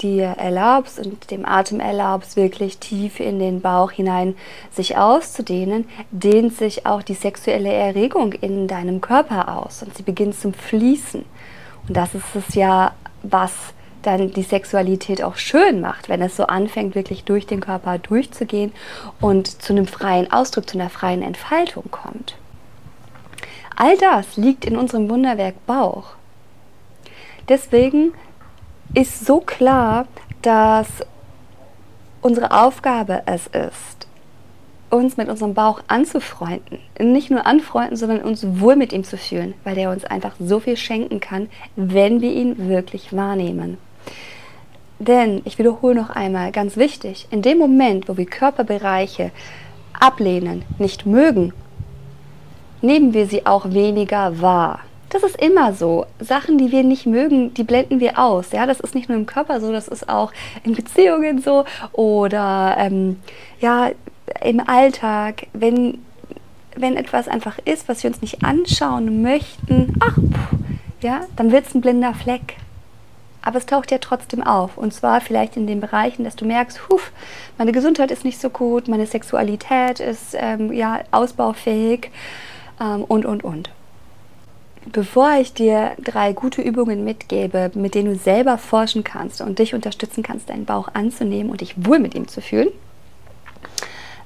dir 0.00 0.34
erlaubst 0.38 0.98
und 0.98 1.30
dem 1.30 1.46
Atem 1.46 1.80
erlaubst, 1.80 2.36
wirklich 2.36 2.78
tief 2.78 3.20
in 3.20 3.38
den 3.38 3.60
Bauch 3.60 3.90
hinein 3.90 4.34
sich 4.72 4.96
auszudehnen, 4.96 5.88
dehnt 6.10 6.56
sich 6.56 6.86
auch 6.86 7.02
die 7.02 7.14
sexuelle 7.14 7.72
Erregung 7.72 8.32
in 8.32 8.66
deinem 8.66 9.00
Körper 9.00 9.56
aus 9.56 9.82
und 9.82 9.96
sie 9.96 10.02
beginnt 10.02 10.38
zum 10.38 10.52
Fließen. 10.52 11.24
Und 11.86 11.96
das 11.96 12.14
ist 12.14 12.34
es 12.34 12.54
ja, 12.54 12.92
was 13.22 13.52
dann 14.06 14.32
die 14.32 14.42
Sexualität 14.42 15.22
auch 15.22 15.36
schön 15.36 15.80
macht, 15.80 16.08
wenn 16.08 16.22
es 16.22 16.36
so 16.36 16.46
anfängt, 16.46 16.94
wirklich 16.94 17.24
durch 17.24 17.46
den 17.46 17.60
Körper 17.60 17.98
durchzugehen 17.98 18.72
und 19.20 19.62
zu 19.62 19.72
einem 19.72 19.86
freien 19.86 20.30
Ausdruck, 20.32 20.68
zu 20.68 20.78
einer 20.78 20.90
freien 20.90 21.22
Entfaltung 21.22 21.90
kommt. 21.90 22.36
All 23.76 23.96
das 23.98 24.36
liegt 24.36 24.64
in 24.64 24.76
unserem 24.76 25.10
Wunderwerk 25.10 25.66
Bauch. 25.66 26.14
Deswegen 27.48 28.12
ist 28.94 29.26
so 29.26 29.40
klar, 29.40 30.06
dass 30.42 30.86
unsere 32.22 32.52
Aufgabe 32.52 33.22
es 33.26 33.48
ist, 33.48 34.06
uns 34.90 35.16
mit 35.16 35.28
unserem 35.28 35.54
Bauch 35.54 35.82
anzufreunden. 35.88 36.78
Nicht 36.98 37.30
nur 37.30 37.46
anfreunden, 37.46 37.96
sondern 37.96 38.22
uns 38.22 38.46
wohl 38.60 38.76
mit 38.76 38.92
ihm 38.92 39.04
zu 39.04 39.18
fühlen, 39.18 39.54
weil 39.64 39.74
der 39.74 39.90
uns 39.90 40.04
einfach 40.04 40.34
so 40.38 40.60
viel 40.60 40.76
schenken 40.76 41.20
kann, 41.20 41.48
wenn 41.74 42.20
wir 42.20 42.32
ihn 42.32 42.68
wirklich 42.68 43.14
wahrnehmen. 43.14 43.78
Denn, 44.98 45.42
ich 45.44 45.58
wiederhole 45.58 45.94
noch 45.94 46.10
einmal, 46.10 46.52
ganz 46.52 46.76
wichtig, 46.76 47.26
in 47.30 47.42
dem 47.42 47.58
Moment, 47.58 48.08
wo 48.08 48.16
wir 48.16 48.26
Körperbereiche 48.26 49.32
ablehnen, 49.92 50.64
nicht 50.78 51.04
mögen, 51.04 51.52
nehmen 52.80 53.14
wir 53.14 53.26
sie 53.26 53.46
auch 53.46 53.70
weniger 53.70 54.40
wahr. 54.40 54.80
Das 55.10 55.22
ist 55.22 55.40
immer 55.40 55.72
so. 55.72 56.06
Sachen, 56.20 56.58
die 56.58 56.72
wir 56.72 56.82
nicht 56.82 57.06
mögen, 57.06 57.54
die 57.54 57.62
blenden 57.62 58.00
wir 58.00 58.18
aus. 58.18 58.50
Ja, 58.52 58.66
das 58.66 58.80
ist 58.80 58.94
nicht 58.94 59.08
nur 59.08 59.16
im 59.16 59.26
Körper 59.26 59.60
so, 59.60 59.70
das 59.70 59.86
ist 59.86 60.08
auch 60.08 60.32
in 60.64 60.74
Beziehungen 60.74 61.40
so 61.40 61.64
oder 61.92 62.74
ähm, 62.78 63.20
ja 63.60 63.90
im 64.42 64.60
Alltag, 64.66 65.46
wenn 65.52 65.98
wenn 66.76 66.96
etwas 66.96 67.28
einfach 67.28 67.58
ist, 67.64 67.88
was 67.88 68.02
wir 68.02 68.10
uns 68.10 68.20
nicht 68.20 68.42
anschauen 68.42 69.22
möchten, 69.22 69.94
ach, 70.00 70.16
pff, 70.16 70.58
ja, 71.02 71.20
dann 71.36 71.52
wird 71.52 71.66
es 71.66 71.74
ein 71.74 71.80
blinder 71.80 72.14
Fleck. 72.14 72.56
Aber 73.44 73.58
es 73.58 73.66
taucht 73.66 73.90
ja 73.90 73.98
trotzdem 73.98 74.42
auf. 74.42 74.78
Und 74.78 74.94
zwar 74.94 75.20
vielleicht 75.20 75.56
in 75.58 75.66
den 75.66 75.80
Bereichen, 75.80 76.24
dass 76.24 76.34
du 76.34 76.46
merkst, 76.46 76.88
huf, 76.88 77.12
meine 77.58 77.72
Gesundheit 77.72 78.10
ist 78.10 78.24
nicht 78.24 78.40
so 78.40 78.48
gut, 78.48 78.88
meine 78.88 79.06
Sexualität 79.06 80.00
ist 80.00 80.34
ähm, 80.34 80.72
ja 80.72 81.00
ausbaufähig 81.10 82.10
ähm, 82.80 83.04
und, 83.04 83.26
und, 83.26 83.44
und. 83.44 83.70
Bevor 84.86 85.32
ich 85.38 85.52
dir 85.52 85.92
drei 86.02 86.32
gute 86.32 86.62
Übungen 86.62 87.04
mitgebe, 87.04 87.70
mit 87.74 87.94
denen 87.94 88.14
du 88.14 88.18
selber 88.18 88.56
forschen 88.56 89.04
kannst 89.04 89.42
und 89.42 89.58
dich 89.58 89.74
unterstützen 89.74 90.22
kannst, 90.22 90.48
deinen 90.48 90.64
Bauch 90.64 90.88
anzunehmen 90.94 91.50
und 91.50 91.60
dich 91.60 91.86
wohl 91.86 91.98
mit 91.98 92.14
ihm 92.14 92.28
zu 92.28 92.40
fühlen, 92.40 92.68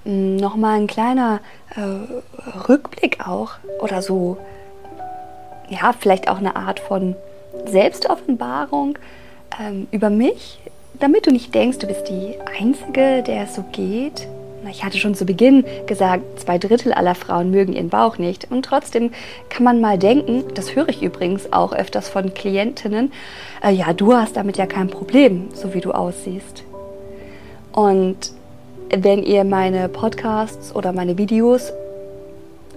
mm, 0.05 0.37
nochmal 0.37 0.79
ein 0.79 0.87
kleiner 0.87 1.41
äh, 1.75 2.69
Rückblick 2.69 3.27
auch 3.27 3.55
oder 3.81 4.01
so, 4.01 4.37
ja, 5.69 5.93
vielleicht 5.93 6.29
auch 6.29 6.39
eine 6.39 6.55
Art 6.55 6.81
von 6.81 7.17
Selbstoffenbarung 7.67 8.99
ähm, 9.61 9.87
über 9.91 10.11
mich, 10.11 10.61
damit 11.01 11.27
du 11.27 11.31
nicht 11.31 11.55
denkst, 11.55 11.79
du 11.79 11.87
bist 11.87 12.09
die 12.09 12.35
Einzige, 12.59 13.23
der 13.23 13.45
es 13.45 13.55
so 13.55 13.65
geht, 13.73 14.27
ich 14.71 14.85
hatte 14.85 14.99
schon 14.99 15.15
zu 15.15 15.25
Beginn 15.25 15.65
gesagt, 15.87 16.41
zwei 16.41 16.59
Drittel 16.59 16.93
aller 16.93 17.15
Frauen 17.15 17.51
mögen 17.51 17.73
ihren 17.73 17.89
Bauch 17.89 18.19
nicht. 18.19 18.51
Und 18.51 18.65
trotzdem 18.65 19.13
kann 19.49 19.65
man 19.65 19.81
mal 19.81 19.99
denken, 19.99 20.45
das 20.55 20.75
höre 20.75 20.89
ich 20.89 21.03
übrigens 21.03 21.53
auch 21.53 21.73
öfters 21.73 22.09
von 22.09 22.35
Klientinnen, 22.35 23.13
äh, 23.63 23.73
ja, 23.73 23.93
du 23.93 24.15
hast 24.15 24.37
damit 24.37 24.57
ja 24.57 24.67
kein 24.67 24.89
Problem, 24.89 25.49
so 25.55 25.75
wie 25.75 25.81
du 25.81 25.93
aussiehst. 25.93 26.65
Und 27.73 28.33
wenn 28.91 29.23
ihr 29.23 29.45
meine 29.45 29.89
Podcasts 29.89 30.75
oder 30.75 30.93
meine 30.93 31.19
Videos 31.19 31.73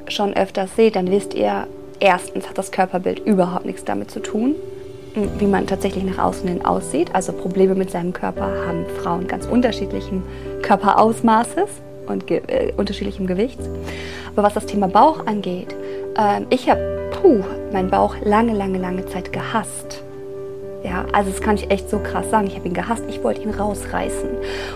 schon 0.08 0.34
öfters 0.34 0.76
seht, 0.76 0.96
dann 0.96 1.10
wisst 1.10 1.34
ihr, 1.34 1.68
erstens 2.02 2.50
hat 2.50 2.58
das 2.58 2.72
Körperbild 2.72 3.20
überhaupt 3.20 3.66
nichts 3.66 3.86
damit 3.86 4.12
zu 4.12 4.20
tun, 4.20 4.56
wie 5.38 5.46
man 5.46 5.68
tatsächlich 5.68 6.04
nach 6.04 6.18
außen 6.18 6.48
hin 6.48 6.66
aussieht. 6.66 7.14
Also 7.16 7.32
Probleme 7.32 7.76
mit 7.76 7.92
seinem 7.92 8.12
Körper 8.12 8.46
haben 8.68 8.86
Frauen 9.02 9.28
ganz 9.28 9.46
unterschiedlichen 9.46 10.24
Körperausmaßes 10.62 11.70
und 12.08 12.28
ge 12.28 12.42
äh, 12.48 12.74
unterschiedlichem 12.76 13.28
Gewichts. 13.28 13.70
Aber 14.34 14.44
was 14.44 14.54
das 14.54 14.66
Thema 14.66 14.88
Bauch 14.88 15.26
angeht, 15.26 15.76
äh, 16.18 16.42
ich 16.50 16.70
habe 16.70 16.92
meinen 17.72 17.90
Bauch 17.90 18.16
lange, 18.24 18.54
lange, 18.54 18.78
lange 18.78 19.06
Zeit 19.06 19.32
gehasst. 19.32 20.04
Ja, 20.84 21.06
also 21.14 21.30
das 21.30 21.42
kann 21.42 21.56
ich 21.56 21.70
echt 21.70 21.90
so 21.90 22.00
krass 22.00 22.30
sagen. 22.32 22.48
Ich 22.48 22.56
habe 22.56 22.68
ihn 22.68 22.74
gehasst, 22.74 23.04
ich 23.08 23.24
wollte 23.24 23.42
ihn 23.42 23.52
rausreißen. 23.52 24.30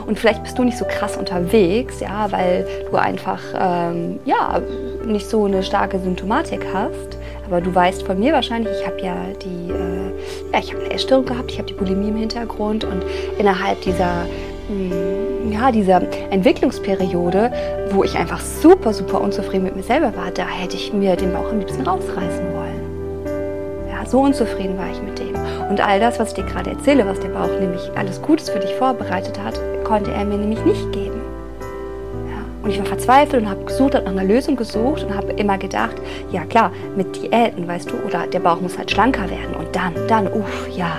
Und 0.06 0.20
vielleicht 0.20 0.44
bist 0.44 0.58
du 0.58 0.64
nicht 0.64 0.78
so 0.78 0.86
krass 0.86 1.18
unterwegs, 1.18 2.00
ja, 2.00 2.32
weil 2.32 2.68
du 2.90 2.98
einfach 2.98 3.42
ähm, 3.60 4.20
ja, 4.26 4.62
nicht 5.06 5.28
so 5.28 5.46
eine 5.46 5.64
starke 5.64 6.00
Symptomatik 6.00 6.66
hast. 6.74 7.18
Aber 7.48 7.62
du 7.62 7.74
weißt 7.74 8.04
von 8.04 8.20
mir 8.20 8.34
wahrscheinlich, 8.34 8.74
ich 8.80 8.86
habe 8.86 9.02
ja 9.02 9.16
die, 9.44 9.72
äh, 9.72 10.54
ja, 10.54 10.60
ich 10.60 10.74
habe 10.74 10.84
eine 10.84 10.94
Essstörung 10.94 11.26
gehabt, 11.26 11.52
ich 11.52 11.58
habe 11.58 11.68
die 11.68 11.74
Bulimie 11.74 12.10
im 12.10 12.18
Hintergrund 12.18 12.84
und 12.84 13.04
innerhalb 13.38 13.82
dieser 13.82 14.26
hm, 14.68 15.52
ja, 15.52 15.72
dieser 15.72 16.02
Entwicklungsperiode, 16.32 17.52
wo 17.92 18.04
ich 18.04 18.18
einfach 18.18 18.40
super, 18.40 18.94
super 18.94 19.22
unzufrieden 19.22 19.66
mit 19.66 19.76
mir 19.76 19.84
selber 19.84 20.16
war, 20.16 20.32
da 20.32 20.48
hätte 20.48 20.76
ich 20.76 20.92
mir 20.92 21.16
den 21.16 21.34
Bauch 21.34 21.50
am 21.52 21.60
liebsten 21.60 21.82
rausreißen 21.82 22.46
wollen. 22.54 23.88
Ja, 23.90 24.06
so 24.10 24.22
unzufrieden 24.22 24.78
war 24.78 24.90
ich 24.92 25.02
mit 25.02 25.20
dem. 25.20 25.35
Und 25.70 25.82
all 25.82 26.00
das, 26.00 26.20
was 26.20 26.30
ich 26.30 26.36
dir 26.36 26.46
gerade 26.46 26.72
erzähle, 26.72 27.06
was 27.08 27.20
der 27.20 27.30
Bauch 27.30 27.50
nämlich 27.60 27.92
alles 27.96 28.22
Gutes 28.22 28.50
für 28.50 28.60
dich 28.60 28.74
vorbereitet 28.76 29.40
hat, 29.44 29.60
konnte 29.84 30.12
er 30.12 30.26
mir 30.26 30.38
nämlich 30.38 30.64
nicht 30.64 30.92
geben. 30.92 31.22
Und 32.66 32.72
ich 32.72 32.80
war 32.80 32.86
verzweifelt 32.88 33.44
und 33.44 33.50
habe 33.50 33.64
gesucht, 33.64 33.94
habe 33.94 34.06
nach 34.06 34.12
einer 34.14 34.24
Lösung 34.24 34.56
gesucht 34.56 35.04
und 35.04 35.16
habe 35.16 35.34
immer 35.34 35.56
gedacht, 35.60 35.96
ja 36.32 36.46
klar, 36.46 36.72
mit 36.96 37.16
Diäten, 37.16 37.68
weißt 37.68 37.92
du, 37.92 37.96
oder 38.08 38.26
der 38.26 38.40
Bauch 38.40 38.60
muss 38.60 38.76
halt 38.76 38.90
schlanker 38.90 39.30
werden 39.30 39.54
und 39.56 39.76
dann, 39.76 39.94
dann, 40.08 40.28
uff, 40.34 40.68
ja. 40.76 40.98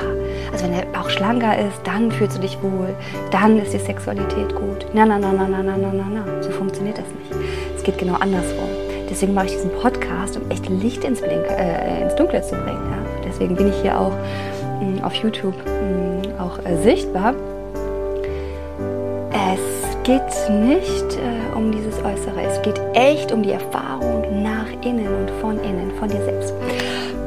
Also 0.52 0.64
wenn 0.64 0.76
der 0.76 0.86
Bauch 0.86 1.10
schlanker 1.10 1.58
ist, 1.58 1.80
dann 1.82 2.12
fühlst 2.12 2.36
du 2.36 2.42
dich 2.42 2.56
wohl, 2.62 2.94
dann 3.32 3.58
ist 3.58 3.72
die 3.72 3.78
Sexualität 3.78 4.54
gut. 4.54 4.86
Na, 4.92 5.04
na, 5.04 5.18
na, 5.18 5.32
na, 5.32 5.48
na, 5.48 5.60
na, 5.60 5.76
na, 5.76 5.92
na, 5.92 6.24
na. 6.24 6.42
So 6.42 6.50
funktioniert 6.52 6.98
das 6.98 7.06
nicht. 7.06 7.48
Es 7.76 7.82
geht 7.82 7.98
genau 7.98 8.14
andersrum. 8.14 8.68
Deswegen 9.10 9.34
mache 9.34 9.46
ich 9.46 9.52
diesen 9.52 9.70
Podcast, 9.72 10.36
um 10.36 10.48
echt 10.50 10.68
Licht 10.68 11.02
ins, 11.02 11.20
Blink, 11.20 11.46
äh, 11.50 12.02
ins 12.02 12.14
Dunkle 12.14 12.42
zu 12.42 12.54
bringen. 12.54 12.80
Ja? 12.92 13.05
Deswegen 13.36 13.54
bin 13.54 13.68
ich 13.68 13.82
hier 13.82 14.00
auch 14.00 14.12
mm, 14.80 15.04
auf 15.04 15.14
YouTube 15.14 15.54
mm, 15.66 16.40
auch 16.40 16.58
äh, 16.64 16.74
sichtbar. 16.82 17.34
Es 19.30 20.02
geht 20.04 20.50
nicht 20.50 21.18
äh, 21.18 21.54
um 21.54 21.70
dieses 21.70 21.98
Äußere. 21.98 22.40
Es 22.40 22.62
geht 22.62 22.80
echt 22.94 23.30
um 23.32 23.42
die 23.42 23.50
Erfahrung 23.50 24.42
nach 24.42 24.68
innen 24.82 25.06
und 25.06 25.30
von 25.42 25.62
innen, 25.62 25.90
von 25.98 26.08
dir 26.08 26.24
selbst. 26.24 26.54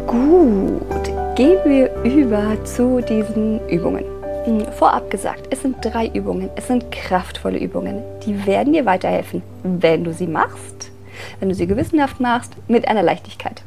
Gut, 0.07 1.11
gehen 1.35 1.59
wir 1.63 1.93
über 2.03 2.57
zu 2.63 3.01
diesen 3.01 3.59
Übungen. 3.67 4.05
Hm, 4.45 4.65
vorab 4.79 5.11
gesagt, 5.11 5.45
es 5.51 5.61
sind 5.61 5.75
drei 5.81 6.07
Übungen. 6.07 6.49
Es 6.55 6.65
sind 6.65 6.91
kraftvolle 6.91 7.59
Übungen. 7.59 8.01
Die 8.25 8.47
werden 8.47 8.73
dir 8.73 8.87
weiterhelfen, 8.87 9.43
wenn 9.61 10.03
du 10.03 10.11
sie 10.11 10.25
machst, 10.25 10.89
wenn 11.39 11.49
du 11.49 11.55
sie 11.55 11.67
gewissenhaft 11.67 12.19
machst, 12.19 12.53
mit 12.67 12.87
einer 12.87 13.03
Leichtigkeit. 13.03 13.61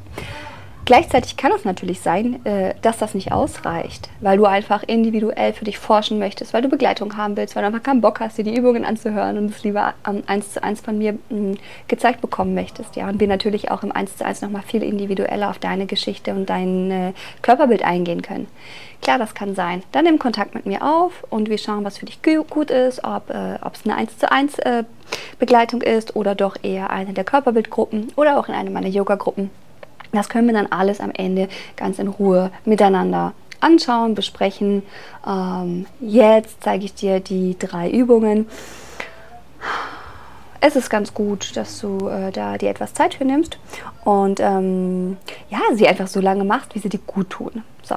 Gleichzeitig 0.84 1.36
kann 1.36 1.52
es 1.52 1.64
natürlich 1.64 2.00
sein, 2.00 2.44
äh, 2.44 2.74
dass 2.82 2.98
das 2.98 3.14
nicht 3.14 3.30
ausreicht, 3.30 4.10
weil 4.20 4.36
du 4.36 4.46
einfach 4.46 4.82
individuell 4.82 5.52
für 5.52 5.64
dich 5.64 5.78
forschen 5.78 6.18
möchtest, 6.18 6.52
weil 6.52 6.62
du 6.62 6.68
Begleitung 6.68 7.16
haben 7.16 7.36
willst, 7.36 7.54
weil 7.54 7.62
du 7.62 7.68
einfach 7.68 7.84
keinen 7.84 8.00
Bock 8.00 8.18
hast, 8.18 8.36
dir 8.36 8.42
die 8.42 8.56
Übungen 8.56 8.84
anzuhören 8.84 9.38
und 9.38 9.50
es 9.50 9.62
lieber 9.62 9.94
eins 10.26 10.54
zu 10.54 10.62
eins 10.62 10.80
von 10.80 10.98
mir 10.98 11.16
hm, 11.28 11.56
gezeigt 11.86 12.20
bekommen 12.20 12.54
möchtest. 12.54 12.96
Ja, 12.96 13.08
und 13.08 13.20
wir 13.20 13.28
natürlich 13.28 13.70
auch 13.70 13.84
im 13.84 13.92
eins 13.92 14.16
zu 14.16 14.26
eins 14.26 14.42
nochmal 14.42 14.62
viel 14.62 14.82
individueller 14.82 15.50
auf 15.50 15.60
deine 15.60 15.86
Geschichte 15.86 16.32
und 16.32 16.50
dein 16.50 16.90
äh, 16.90 17.12
Körperbild 17.42 17.84
eingehen 17.84 18.22
können. 18.22 18.48
Klar, 19.02 19.18
das 19.18 19.34
kann 19.34 19.54
sein. 19.54 19.84
Dann 19.92 20.04
nimm 20.04 20.18
Kontakt 20.18 20.54
mit 20.54 20.66
mir 20.66 20.82
auf 20.82 21.24
und 21.30 21.48
wir 21.48 21.58
schauen, 21.58 21.84
was 21.84 21.98
für 21.98 22.06
dich 22.06 22.20
gut 22.22 22.70
ist, 22.70 23.04
ob 23.04 23.30
äh, 23.30 23.54
es 23.72 23.84
eine 23.84 23.96
1 23.96 24.18
zu 24.18 24.30
1 24.30 24.58
äh, 24.60 24.84
Begleitung 25.38 25.80
ist 25.80 26.16
oder 26.16 26.34
doch 26.34 26.56
eher 26.62 26.90
eine 26.90 27.12
der 27.12 27.24
Körperbildgruppen 27.24 28.12
oder 28.16 28.38
auch 28.38 28.48
in 28.48 28.54
eine 28.54 28.70
meiner 28.70 28.88
Yoga-Gruppen. 28.88 29.50
Das 30.12 30.28
können 30.28 30.46
wir 30.46 30.54
dann 30.54 30.70
alles 30.70 31.00
am 31.00 31.10
Ende 31.10 31.48
ganz 31.76 31.98
in 31.98 32.08
Ruhe 32.08 32.50
miteinander 32.64 33.32
anschauen, 33.60 34.14
besprechen. 34.14 34.82
Ähm, 35.26 35.86
jetzt 36.00 36.56
zeige 36.62 36.84
ich 36.84 36.94
dir 36.94 37.20
die 37.20 37.56
drei 37.58 37.90
Übungen. 37.90 38.46
es 40.60 40.76
ist 40.76 40.90
ganz 40.90 41.14
gut, 41.14 41.56
dass 41.56 41.80
du 41.80 42.08
äh, 42.08 42.30
da 42.30 42.58
dir 42.58 42.70
etwas 42.70 42.94
Zeit 42.94 43.14
für 43.14 43.24
nimmst 43.24 43.58
und 44.04 44.40
ähm, 44.40 45.16
ja, 45.50 45.58
sie 45.74 45.88
einfach 45.88 46.06
so 46.06 46.20
lange 46.20 46.44
machst, 46.44 46.74
wie 46.74 46.78
sie 46.78 46.88
dir 46.88 47.00
gut 47.06 47.30
tun. 47.30 47.62
So, 47.82 47.96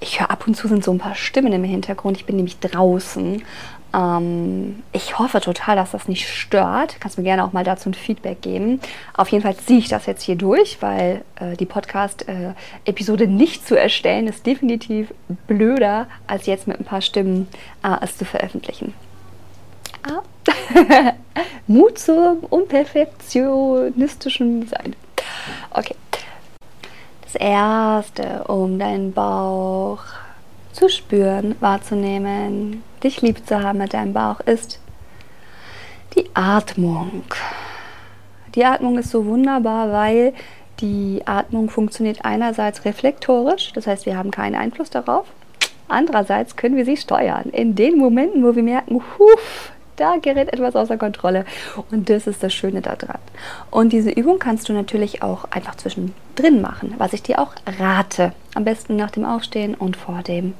ich 0.00 0.20
höre 0.20 0.30
ab 0.30 0.44
und 0.46 0.56
zu 0.56 0.66
sind 0.66 0.82
so 0.82 0.92
ein 0.92 0.98
paar 0.98 1.14
Stimmen 1.14 1.52
im 1.52 1.62
Hintergrund. 1.62 2.16
Ich 2.16 2.26
bin 2.26 2.36
nämlich 2.36 2.58
draußen. 2.58 3.42
Ähm, 3.92 4.82
ich 4.92 5.18
hoffe 5.18 5.40
total, 5.40 5.74
dass 5.76 5.90
das 5.90 6.08
nicht 6.08 6.28
stört. 6.28 6.96
Kannst 7.00 7.18
mir 7.18 7.24
gerne 7.24 7.44
auch 7.44 7.52
mal 7.52 7.64
dazu 7.64 7.90
ein 7.90 7.94
Feedback 7.94 8.40
geben. 8.42 8.80
Auf 9.14 9.28
jeden 9.28 9.42
Fall 9.42 9.56
ziehe 9.56 9.78
ich 9.78 9.88
das 9.88 10.04
jetzt 10.06 10.22
hier 10.22 10.36
durch, 10.36 10.80
weil 10.80 11.24
äh, 11.36 11.56
die 11.56 11.66
Podcast-Episode 11.66 13.24
äh, 13.24 13.28
nicht 13.28 13.66
zu 13.66 13.78
erstellen 13.78 14.28
ist 14.28 14.46
definitiv 14.46 15.12
blöder, 15.46 16.06
als 16.26 16.46
jetzt 16.46 16.66
mit 16.66 16.78
ein 16.78 16.84
paar 16.84 17.02
Stimmen 17.02 17.48
äh, 17.82 17.96
es 18.02 18.16
zu 18.16 18.24
veröffentlichen. 18.24 18.94
Ah. 20.02 20.22
Mut 21.66 21.98
zum 21.98 22.38
unperfektionistischen 22.48 24.66
Sein. 24.66 24.96
Okay. 25.70 25.94
Das 27.22 27.34
erste, 27.34 28.44
um 28.44 28.78
deinen 28.78 29.12
Bauch 29.12 29.98
zu 30.72 30.88
spüren, 30.88 31.54
wahrzunehmen, 31.60 32.82
dich 33.02 33.22
lieb 33.22 33.46
zu 33.46 33.62
haben 33.62 33.78
mit 33.78 33.94
deinem 33.94 34.12
Bauch, 34.12 34.40
ist 34.40 34.80
die 36.14 36.28
Atmung. 36.34 37.22
Die 38.54 38.64
Atmung 38.64 38.98
ist 38.98 39.10
so 39.10 39.26
wunderbar, 39.26 39.92
weil 39.92 40.34
die 40.80 41.22
Atmung 41.26 41.70
funktioniert 41.70 42.24
einerseits 42.24 42.84
reflektorisch, 42.84 43.72
das 43.74 43.86
heißt, 43.86 44.06
wir 44.06 44.16
haben 44.16 44.30
keinen 44.30 44.54
Einfluss 44.54 44.90
darauf. 44.90 45.26
Andererseits 45.88 46.56
können 46.56 46.76
wir 46.76 46.84
sie 46.84 46.96
steuern. 46.96 47.50
In 47.50 47.74
den 47.74 47.98
Momenten, 47.98 48.44
wo 48.44 48.54
wir 48.54 48.62
merken, 48.62 49.02
huf, 49.18 49.72
da 49.96 50.16
gerät 50.16 50.52
etwas 50.52 50.76
außer 50.76 50.96
Kontrolle. 50.96 51.44
Und 51.90 52.08
das 52.08 52.26
ist 52.26 52.42
das 52.42 52.54
Schöne 52.54 52.80
daran. 52.80 53.18
Und 53.70 53.92
diese 53.92 54.10
Übung 54.10 54.38
kannst 54.38 54.68
du 54.68 54.72
natürlich 54.72 55.22
auch 55.22 55.44
einfach 55.50 55.74
zwischendrin 55.74 56.60
machen, 56.60 56.94
was 56.98 57.12
ich 57.12 57.22
dir 57.22 57.38
auch 57.38 57.52
rate. 57.78 58.32
Am 58.54 58.64
besten 58.64 58.96
nach 58.96 59.10
dem 59.10 59.24
Aufstehen 59.24 59.74
und 59.74 59.96
vor 59.96 60.22
dem 60.22 60.54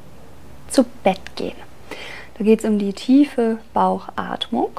zu 0.69 0.85
Bett 1.03 1.21
gehen. 1.37 1.70
Da 2.41 2.47
geht 2.47 2.61
es 2.61 2.65
um 2.65 2.79
die 2.79 2.95
tiefe 2.95 3.59
Bauchatmung. 3.75 4.71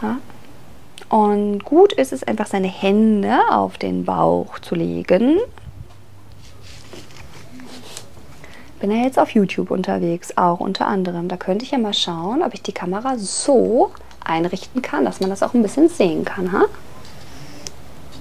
Ja. 0.00 0.18
Und 1.08 1.64
gut 1.64 1.92
ist 1.94 2.12
es 2.12 2.22
einfach, 2.22 2.46
seine 2.46 2.68
Hände 2.68 3.40
auf 3.50 3.76
den 3.76 4.04
Bauch 4.04 4.60
zu 4.60 4.76
legen 4.76 5.40
bin 8.78 8.90
ja 8.90 9.02
jetzt 9.02 9.18
auf 9.18 9.30
YouTube 9.30 9.72
unterwegs, 9.72 10.36
auch 10.36 10.60
unter 10.60 10.86
anderem. 10.86 11.26
Da 11.26 11.36
könnte 11.36 11.64
ich 11.64 11.72
ja 11.72 11.78
mal 11.78 11.92
schauen, 11.92 12.40
ob 12.42 12.54
ich 12.54 12.62
die 12.62 12.72
Kamera 12.72 13.18
so 13.18 13.90
einrichten 14.24 14.82
kann, 14.82 15.04
dass 15.04 15.18
man 15.18 15.28
das 15.28 15.42
auch 15.42 15.54
ein 15.54 15.62
bisschen 15.62 15.88
sehen 15.88 16.24
kann. 16.24 16.52
Ha? 16.52 16.66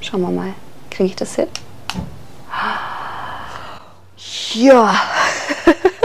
Schauen 0.01 0.22
wir 0.22 0.32
mal, 0.32 0.54
kriege 0.89 1.10
ich 1.10 1.15
das 1.15 1.36
hin? 1.36 1.48
Ja. 4.56 4.96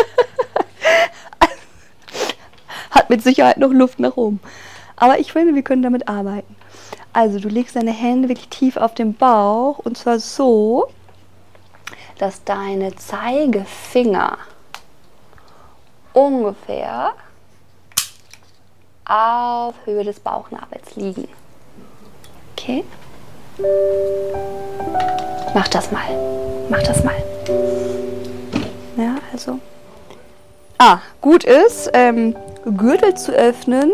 Hat 2.90 3.10
mit 3.10 3.22
Sicherheit 3.22 3.58
noch 3.58 3.70
Luft 3.70 4.00
nach 4.00 4.16
oben. 4.16 4.40
Aber 4.96 5.18
ich 5.18 5.32
finde, 5.32 5.54
wir 5.54 5.62
können 5.62 5.82
damit 5.82 6.08
arbeiten. 6.08 6.56
Also 7.12 7.40
du 7.40 7.48
legst 7.48 7.74
deine 7.76 7.92
Hände 7.92 8.28
wirklich 8.28 8.48
tief 8.48 8.76
auf 8.76 8.94
den 8.94 9.14
Bauch 9.14 9.78
und 9.78 9.98
zwar 9.98 10.20
so, 10.20 10.88
dass 12.18 12.44
deine 12.44 12.94
Zeigefinger 12.94 14.38
ungefähr 16.12 17.14
auf 19.04 19.74
Höhe 19.84 20.04
des 20.04 20.20
Bauchnabels 20.20 20.94
liegen. 20.94 21.28
Okay? 22.52 22.84
Mach 25.54 25.66
das 25.68 25.90
mal. 25.90 26.04
Mach 26.68 26.82
das 26.82 27.02
mal. 27.02 27.16
Ja, 28.96 29.16
also. 29.32 29.58
Ah, 30.78 31.00
gut 31.20 31.42
ist, 31.44 31.90
ähm, 31.92 32.36
Gürtel 32.64 33.14
zu 33.14 33.32
öffnen, 33.32 33.92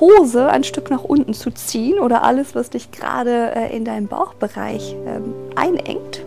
Hose 0.00 0.48
ein 0.48 0.64
Stück 0.64 0.90
nach 0.90 1.04
unten 1.04 1.34
zu 1.34 1.50
ziehen 1.50 1.98
oder 1.98 2.22
alles, 2.22 2.54
was 2.54 2.70
dich 2.70 2.92
gerade 2.92 3.54
äh, 3.54 3.76
in 3.76 3.84
deinem 3.84 4.06
Bauchbereich 4.06 4.94
ähm, 5.06 5.34
einengt. 5.56 6.24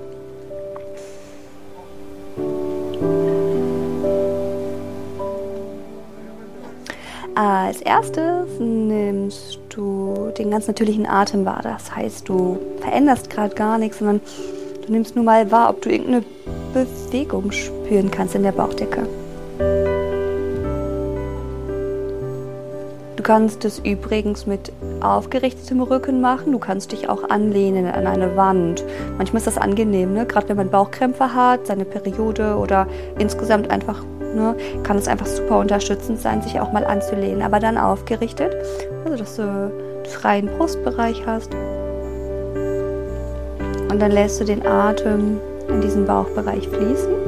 Als 7.33 7.81
erstes 7.81 8.59
nimmst 8.59 9.59
du 9.69 10.31
den 10.37 10.51
ganz 10.51 10.67
natürlichen 10.67 11.07
Atem 11.07 11.45
wahr. 11.45 11.61
Das 11.63 11.95
heißt, 11.95 12.27
du 12.27 12.59
veränderst 12.81 13.29
gerade 13.29 13.55
gar 13.55 13.77
nichts, 13.77 13.99
sondern 13.99 14.19
du 14.85 14.91
nimmst 14.91 15.15
nur 15.15 15.23
mal 15.23 15.49
wahr, 15.49 15.69
ob 15.69 15.81
du 15.81 15.89
irgendeine 15.89 16.23
Bewegung 16.73 17.51
spüren 17.51 18.11
kannst 18.11 18.35
in 18.35 18.43
der 18.43 18.51
Bauchdecke. 18.51 19.07
Kannst 23.31 23.63
es 23.63 23.79
übrigens 23.79 24.45
mit 24.45 24.73
aufgerichtetem 24.99 25.81
Rücken 25.81 26.19
machen. 26.19 26.51
Du 26.51 26.59
kannst 26.59 26.91
dich 26.91 27.07
auch 27.07 27.29
anlehnen 27.29 27.85
an 27.85 28.05
eine 28.05 28.35
Wand. 28.35 28.83
Manchmal 29.17 29.37
ist 29.37 29.47
das 29.47 29.57
angenehm, 29.57 30.13
ne? 30.13 30.25
gerade 30.25 30.49
wenn 30.49 30.57
man 30.57 30.69
Bauchkrämpfe 30.69 31.33
hat, 31.33 31.65
seine 31.65 31.85
Periode 31.85 32.57
oder 32.57 32.87
insgesamt 33.19 33.71
einfach 33.71 34.03
ne, 34.35 34.53
kann 34.83 34.97
es 34.97 35.07
einfach 35.07 35.27
super 35.27 35.59
unterstützend 35.59 36.19
sein, 36.19 36.41
sich 36.41 36.59
auch 36.59 36.73
mal 36.73 36.83
anzulehnen, 36.83 37.41
aber 37.41 37.61
dann 37.61 37.77
aufgerichtet, 37.77 38.53
also 39.05 39.15
dass 39.15 39.37
du 39.37 39.43
einen 39.43 40.05
freien 40.07 40.47
Brustbereich 40.47 41.25
hast. 41.25 41.53
Und 43.89 43.97
dann 44.01 44.11
lässt 44.11 44.41
du 44.41 44.43
den 44.43 44.67
Atem 44.67 45.39
in 45.69 45.79
diesen 45.79 46.05
Bauchbereich 46.05 46.67
fließen. 46.67 47.20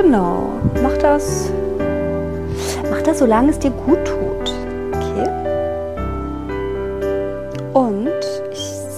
Genau, 0.00 0.50
mach 0.82 0.96
das, 0.98 1.50
mach 2.90 3.02
das, 3.02 3.18
solange 3.18 3.50
es 3.50 3.58
dir 3.58 3.70
gut 3.70 4.04
tut. 4.04 4.20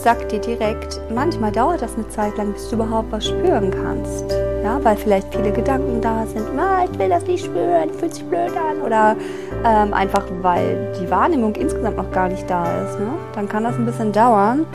sag 0.02 0.28
dir 0.28 0.40
direkt, 0.40 1.00
manchmal 1.14 1.52
dauert 1.52 1.80
das 1.80 1.94
eine 1.94 2.08
Zeit 2.08 2.36
lang, 2.36 2.52
bis 2.52 2.68
du 2.68 2.74
überhaupt 2.74 3.12
was 3.12 3.28
spüren 3.28 3.70
kannst. 3.70 4.32
Ja, 4.62 4.82
weil 4.82 4.96
vielleicht 4.96 5.32
viele 5.32 5.52
Gedanken 5.52 6.00
da 6.00 6.26
sind, 6.26 6.44
ah, 6.58 6.84
ich 6.84 6.98
will 6.98 7.08
das 7.08 7.24
nicht 7.26 7.44
spüren, 7.44 7.90
fühlt 7.98 8.14
sich 8.14 8.24
blöd 8.24 8.50
an. 8.56 8.82
Oder 8.84 9.16
ähm, 9.64 9.94
einfach, 9.94 10.24
weil 10.40 10.92
die 11.00 11.08
Wahrnehmung 11.08 11.54
insgesamt 11.54 11.96
noch 11.96 12.10
gar 12.10 12.28
nicht 12.28 12.48
da 12.50 12.64
ist. 12.82 12.98
Ne? 12.98 13.08
Dann 13.34 13.48
kann 13.48 13.62
das 13.62 13.76
ein 13.76 13.86
bisschen 13.86 14.12
dauern 14.12 14.66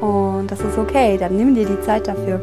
und 0.00 0.50
das 0.50 0.60
ist 0.60 0.76
okay, 0.76 1.16
dann 1.18 1.36
nimm 1.36 1.54
dir 1.54 1.66
die 1.66 1.80
Zeit 1.80 2.06
dafür. 2.06 2.40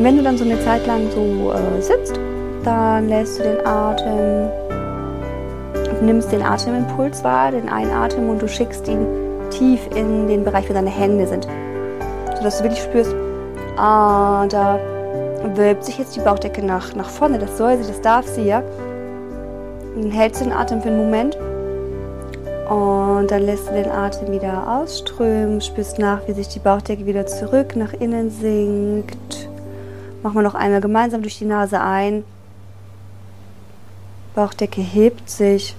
Und 0.00 0.06
wenn 0.06 0.16
du 0.16 0.22
dann 0.22 0.38
so 0.38 0.44
eine 0.44 0.58
Zeit 0.64 0.86
lang 0.86 1.10
so 1.10 1.52
äh, 1.52 1.82
sitzt, 1.82 2.18
dann 2.64 3.10
lässt 3.10 3.38
du 3.38 3.42
den 3.42 3.66
Atem, 3.66 4.48
nimmst 6.00 6.32
den 6.32 6.40
Atemimpuls 6.40 7.22
wahr, 7.22 7.50
den 7.50 7.68
Einatmen 7.68 8.30
und 8.30 8.40
du 8.40 8.48
schickst 8.48 8.88
ihn 8.88 9.06
tief 9.50 9.78
in 9.94 10.26
den 10.26 10.42
Bereich, 10.42 10.70
wo 10.70 10.72
deine 10.72 10.88
Hände 10.88 11.26
sind. 11.26 11.46
Sodass 12.34 12.56
du 12.56 12.64
wirklich 12.64 12.82
spürst, 12.82 13.14
ah, 13.76 14.46
da 14.48 14.78
wölbt 15.54 15.84
sich 15.84 15.98
jetzt 15.98 16.16
die 16.16 16.20
Bauchdecke 16.20 16.64
nach, 16.64 16.94
nach 16.94 17.10
vorne. 17.10 17.38
Das 17.38 17.58
soll 17.58 17.76
sie, 17.76 17.86
das 17.86 18.00
darf 18.00 18.26
sie, 18.26 18.44
ja. 18.44 18.62
dann 19.96 20.10
hältst 20.10 20.40
du 20.40 20.46
den 20.46 20.54
Atem 20.54 20.80
für 20.80 20.88
einen 20.88 20.96
Moment. 20.96 21.36
Und 22.70 23.30
dann 23.30 23.42
lässt 23.42 23.68
du 23.68 23.74
den 23.74 23.90
Atem 23.90 24.32
wieder 24.32 24.66
ausströmen, 24.66 25.60
spürst 25.60 25.98
nach, 25.98 26.26
wie 26.26 26.32
sich 26.32 26.48
die 26.48 26.58
Bauchdecke 26.58 27.04
wieder 27.04 27.26
zurück 27.26 27.76
nach 27.76 27.92
innen 27.92 28.30
sinkt. 28.30 29.39
Machen 30.22 30.34
wir 30.34 30.42
noch 30.42 30.54
einmal 30.54 30.80
gemeinsam 30.80 31.22
durch 31.22 31.38
die 31.38 31.46
Nase 31.46 31.80
ein. 31.80 32.24
Bauchdecke 34.34 34.80
hebt 34.80 35.28
sich. 35.30 35.74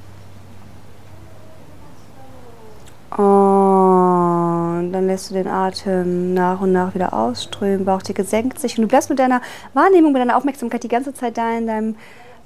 Und 3.12 4.92
dann 4.94 5.08
lässt 5.08 5.30
du 5.30 5.34
den 5.34 5.48
Atem 5.48 6.34
nach 6.34 6.62
und 6.62 6.72
nach 6.72 6.96
wieder 6.96 7.14
ausströmen, 7.14 7.86
Bauchdecke 7.86 8.24
senkt 8.24 8.58
sich 8.58 8.78
und 8.78 8.84
du 8.84 8.88
bleibst 8.88 9.10
mit 9.10 9.20
deiner 9.20 9.42
Wahrnehmung, 9.74 10.14
mit 10.14 10.22
deiner 10.22 10.38
Aufmerksamkeit 10.38 10.84
die 10.84 10.88
ganze 10.88 11.14
Zeit 11.14 11.38
da 11.38 11.58
in 11.58 11.68
deinem 11.68 11.96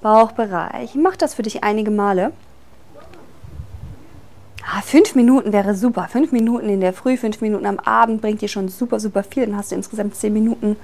Bauchbereich. 0.01 0.95
Mach 0.95 1.15
das 1.15 1.35
für 1.35 1.43
dich 1.43 1.63
einige 1.63 1.91
Male. 1.91 2.31
Ah, 4.67 4.81
fünf 4.81 5.13
Minuten 5.13 5.53
wäre 5.53 5.75
super. 5.75 6.07
Fünf 6.09 6.31
Minuten 6.31 6.67
in 6.67 6.81
der 6.81 6.93
Früh, 6.93 7.17
fünf 7.17 7.41
Minuten 7.41 7.67
am 7.67 7.79
Abend 7.79 8.21
bringt 8.21 8.41
dir 8.41 8.47
schon 8.47 8.67
super, 8.67 8.99
super 8.99 9.23
viel. 9.23 9.45
Dann 9.45 9.55
hast 9.55 9.71
du 9.71 9.75
insgesamt 9.75 10.15
zehn 10.15 10.33
Minuten. 10.33 10.77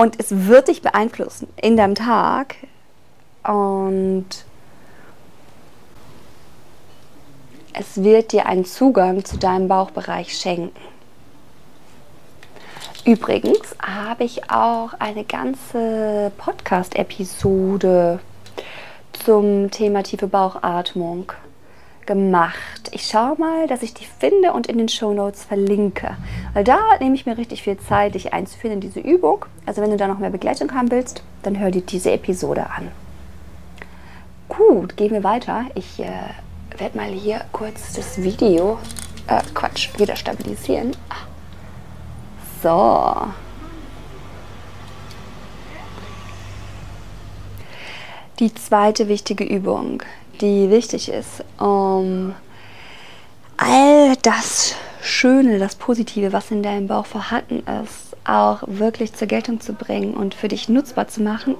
Und 0.00 0.20
es 0.20 0.46
wird 0.46 0.68
dich 0.68 0.80
beeinflussen 0.80 1.48
in 1.60 1.76
deinem 1.76 1.96
Tag. 1.96 2.54
Und 3.42 4.26
es 7.72 8.04
wird 8.04 8.30
dir 8.30 8.46
einen 8.46 8.64
Zugang 8.64 9.24
zu 9.24 9.38
deinem 9.38 9.66
Bauchbereich 9.66 10.38
schenken. 10.38 10.70
Übrigens 13.04 13.74
habe 13.84 14.22
ich 14.22 14.48
auch 14.52 14.92
eine 15.00 15.24
ganze 15.24 16.30
Podcast-Episode 16.38 18.20
zum 19.24 19.72
Thema 19.72 20.04
tiefe 20.04 20.28
Bauchatmung 20.28 21.32
gemacht. 22.08 22.88
Ich 22.92 23.06
schaue 23.06 23.38
mal, 23.38 23.66
dass 23.66 23.82
ich 23.82 23.92
die 23.92 24.06
finde 24.06 24.54
und 24.54 24.66
in 24.66 24.78
den 24.78 24.88
Show 24.88 25.12
Notes 25.12 25.44
verlinke. 25.44 26.16
Weil 26.54 26.64
da 26.64 26.78
nehme 27.00 27.14
ich 27.14 27.26
mir 27.26 27.36
richtig 27.36 27.62
viel 27.62 27.78
Zeit, 27.78 28.14
dich 28.14 28.32
einzuführen 28.32 28.76
in 28.76 28.80
diese 28.80 28.98
Übung. 28.98 29.44
Also 29.66 29.82
wenn 29.82 29.90
du 29.90 29.98
da 29.98 30.08
noch 30.08 30.18
mehr 30.18 30.30
Begleitung 30.30 30.72
haben 30.72 30.90
willst, 30.90 31.22
dann 31.42 31.58
hör 31.58 31.70
dir 31.70 31.82
diese 31.82 32.10
Episode 32.10 32.70
an. 32.70 32.88
Gut, 34.48 34.96
gehen 34.96 35.10
wir 35.10 35.22
weiter. 35.22 35.66
Ich 35.74 36.00
äh, 36.00 36.08
werde 36.78 36.96
mal 36.96 37.10
hier 37.10 37.42
kurz 37.52 37.92
das 37.92 38.22
Video, 38.22 38.78
äh, 39.26 39.42
Quatsch, 39.52 39.90
wieder 39.98 40.16
stabilisieren. 40.16 40.96
So. 42.62 43.16
Die 48.38 48.54
zweite 48.54 49.08
wichtige 49.08 49.44
Übung, 49.44 50.02
die 50.40 50.70
wichtig 50.70 51.08
ist, 51.10 51.44
um 51.58 52.34
all 53.56 54.16
das 54.22 54.74
Schöne, 55.02 55.58
das 55.58 55.76
Positive, 55.76 56.32
was 56.32 56.50
in 56.50 56.62
deinem 56.62 56.86
Bauch 56.86 57.06
vorhanden 57.06 57.62
ist, 57.82 58.16
auch 58.24 58.62
wirklich 58.66 59.14
zur 59.14 59.28
Geltung 59.28 59.60
zu 59.60 59.72
bringen 59.72 60.14
und 60.14 60.34
für 60.34 60.48
dich 60.48 60.68
nutzbar 60.68 61.08
zu 61.08 61.22
machen, 61.22 61.56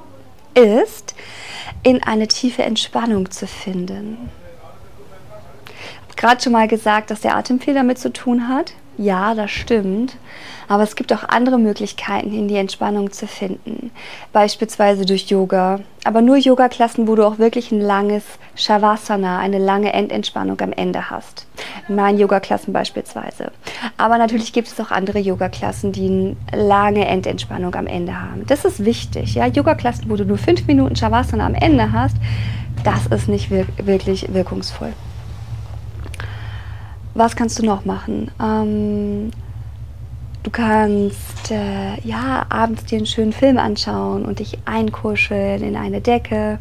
ist, 0.55 1.15
in 1.83 2.03
eine 2.03 2.29
tiefe 2.29 2.63
Entspannung 2.63 3.31
zu 3.31 3.47
finden. 3.47 4.31
Ich 5.67 6.03
habe 6.03 6.17
gerade 6.17 6.43
schon 6.43 6.53
mal 6.53 6.69
gesagt, 6.69 7.11
dass 7.11 7.21
der 7.21 7.37
Atem 7.37 7.61
viel 7.61 7.75
damit 7.75 7.99
zu 7.99 8.13
tun 8.13 8.49
hat. 8.49 8.73
Ja, 8.99 9.35
das 9.35 9.53
stimmt. 9.53 10.17
Aber 10.67 10.83
es 10.83 10.97
gibt 10.97 11.13
auch 11.13 11.23
andere 11.23 11.57
Möglichkeiten, 11.57 12.35
in 12.35 12.49
die 12.49 12.57
Entspannung 12.57 13.13
zu 13.13 13.29
finden. 13.29 13.93
Beispielsweise 14.33 15.07
durch 15.07 15.29
Yoga. 15.29 15.81
Aber 16.05 16.21
nur 16.21 16.37
Yoga-Klassen, 16.37 17.07
wo 17.07 17.15
du 17.15 17.25
auch 17.25 17.39
wirklich 17.39 17.71
ein 17.71 17.81
langes 17.81 18.25
Shavasana, 18.57 19.39
eine 19.39 19.59
lange 19.59 19.93
Endentspannung 19.93 20.61
am 20.61 20.73
Ende 20.73 21.11
hast. 21.11 21.47
In 21.89 21.95
meinen 21.95 22.19
Yoga-Klassen 22.19 22.73
beispielsweise. 22.73 23.53
Aber 23.97 24.19
natürlich 24.19 24.53
gibt 24.53 24.67
es 24.67 24.81
auch 24.81 24.91
andere 24.91 25.21
Yoga-Klassen, 25.21 25.93
die 25.93 26.07
eine 26.53 26.67
lange 26.67 27.07
Endentspannung 27.07 27.75
am 27.77 27.87
Ende 27.87 28.21
haben. 28.21 28.45
Das 28.47 28.65
ist 28.65 28.85
wichtig. 28.85 29.37
Ja? 29.37 29.47
Yoga-Klassen, 29.47 30.11
wo 30.11 30.17
du 30.17 30.25
nur 30.25 30.39
fünf 30.39 30.67
Minuten 30.67 30.97
Shavasana 30.97 31.47
am 31.47 31.55
Ende 31.55 31.93
hast, 31.93 32.17
das 32.83 33.07
ist 33.07 33.29
nicht 33.29 33.51
wir 33.51 33.67
wirklich 33.79 34.35
wirkungsvoll. 34.35 34.93
Was 37.19 37.35
kannst 37.35 37.59
du 37.59 37.67
noch 37.67 37.85
machen? 37.85 38.31
Ähm, 38.41 39.33
du 40.45 40.51
kannst 40.53 41.51
äh, 41.51 42.01
ja 42.03 42.47
abends 42.49 42.85
dir 42.85 42.99
einen 42.99 43.07
schönen 43.07 43.33
Film 43.33 43.59
anschauen 43.59 44.25
und 44.25 44.39
dich 44.39 44.57
einkuscheln 44.67 45.65
in 45.65 45.75
eine 45.75 46.01
Decke. 46.01 46.61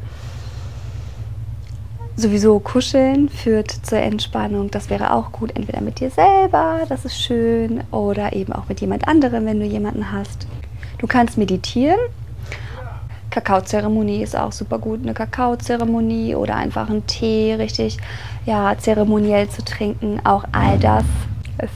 Sowieso 2.15 2.57
kuscheln 2.57 3.29
führt 3.29 3.69
zur 3.69 3.99
Entspannung. 3.99 4.71
Das 4.71 4.89
wäre 4.89 5.13
auch 5.13 5.31
gut, 5.31 5.55
entweder 5.55 5.81
mit 5.81 5.99
dir 5.99 6.09
selber, 6.09 6.79
das 6.89 7.05
ist 7.05 7.21
schön, 7.21 7.83
oder 7.91 8.33
eben 8.33 8.51
auch 8.51 8.67
mit 8.67 8.81
jemand 8.81 9.07
anderem, 9.07 9.45
wenn 9.45 9.59
du 9.59 9.65
jemanden 9.67 10.11
hast. 10.11 10.47
Du 10.97 11.05
kannst 11.05 11.37
meditieren. 11.37 11.99
Kakaozeremonie 13.41 14.23
ist 14.23 14.35
auch 14.35 14.51
super 14.51 14.79
gut. 14.79 15.01
Eine 15.03 15.13
Kakaozeremonie 15.13 16.33
oder 16.33 16.55
einfach 16.55 16.89
einen 16.89 17.05
Tee 17.05 17.53
richtig 17.53 17.97
ja, 18.47 18.75
zeremoniell 18.75 19.47
zu 19.47 19.63
trinken. 19.63 20.19
Auch 20.23 20.43
all 20.51 20.79
das 20.79 21.05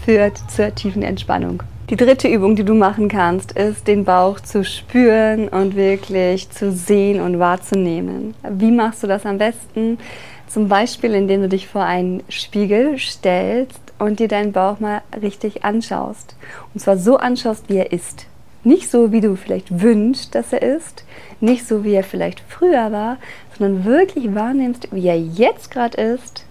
führt 0.04 0.40
zur 0.50 0.74
tiefen 0.74 1.04
Entspannung. 1.04 1.62
Die 1.92 1.98
dritte 1.98 2.28
Übung, 2.28 2.56
die 2.56 2.64
du 2.64 2.74
machen 2.74 3.10
kannst, 3.10 3.52
ist 3.52 3.88
den 3.88 4.06
Bauch 4.06 4.40
zu 4.40 4.64
spüren 4.64 5.50
und 5.50 5.76
wirklich 5.76 6.50
zu 6.50 6.72
sehen 6.72 7.22
und 7.22 7.38
wahrzunehmen. 7.38 8.34
Wie 8.50 8.72
machst 8.72 9.04
du 9.04 9.08
das 9.08 9.28
am 9.28 9.38
besten? 9.38 10.00
Zum 10.48 10.68
Beispiel, 10.68 11.14
indem 11.14 11.44
du 11.44 11.50
dich 11.50 11.68
vor 11.68 11.84
einen 11.84 12.24
Spiegel 12.28 12.98
stellst 12.98 13.82
und 14.00 14.20
dir 14.20 14.28
deinen 14.28 14.52
Bauch 14.52 14.80
mal 14.80 15.02
richtig 15.22 15.64
anschaust. 15.64 16.36
Und 16.74 16.80
zwar 16.80 16.98
so 16.98 17.18
anschaust, 17.18 17.70
wie 17.70 17.78
er 17.78 17.92
ist. 17.92 18.26
Nicht 18.64 18.92
so, 18.92 19.12
wie 19.12 19.22
du 19.22 19.36
vielleicht 19.36 19.82
wünschst, 19.82 20.36
dass 20.36 20.54
er 20.54 20.62
ist, 20.62 21.04
nicht 21.40 21.68
so, 21.68 21.84
wie 21.84 21.94
er 21.94 22.04
vielleicht 22.04 22.40
früher 22.42 22.92
war, 22.92 23.18
sondern 23.58 23.86
wirklich 23.86 24.34
wahrnimmst, 24.36 24.90
wie 24.92 25.08
er 25.08 25.20
jetzt 25.20 25.72
gerade 25.72 26.00
ist 26.00 26.46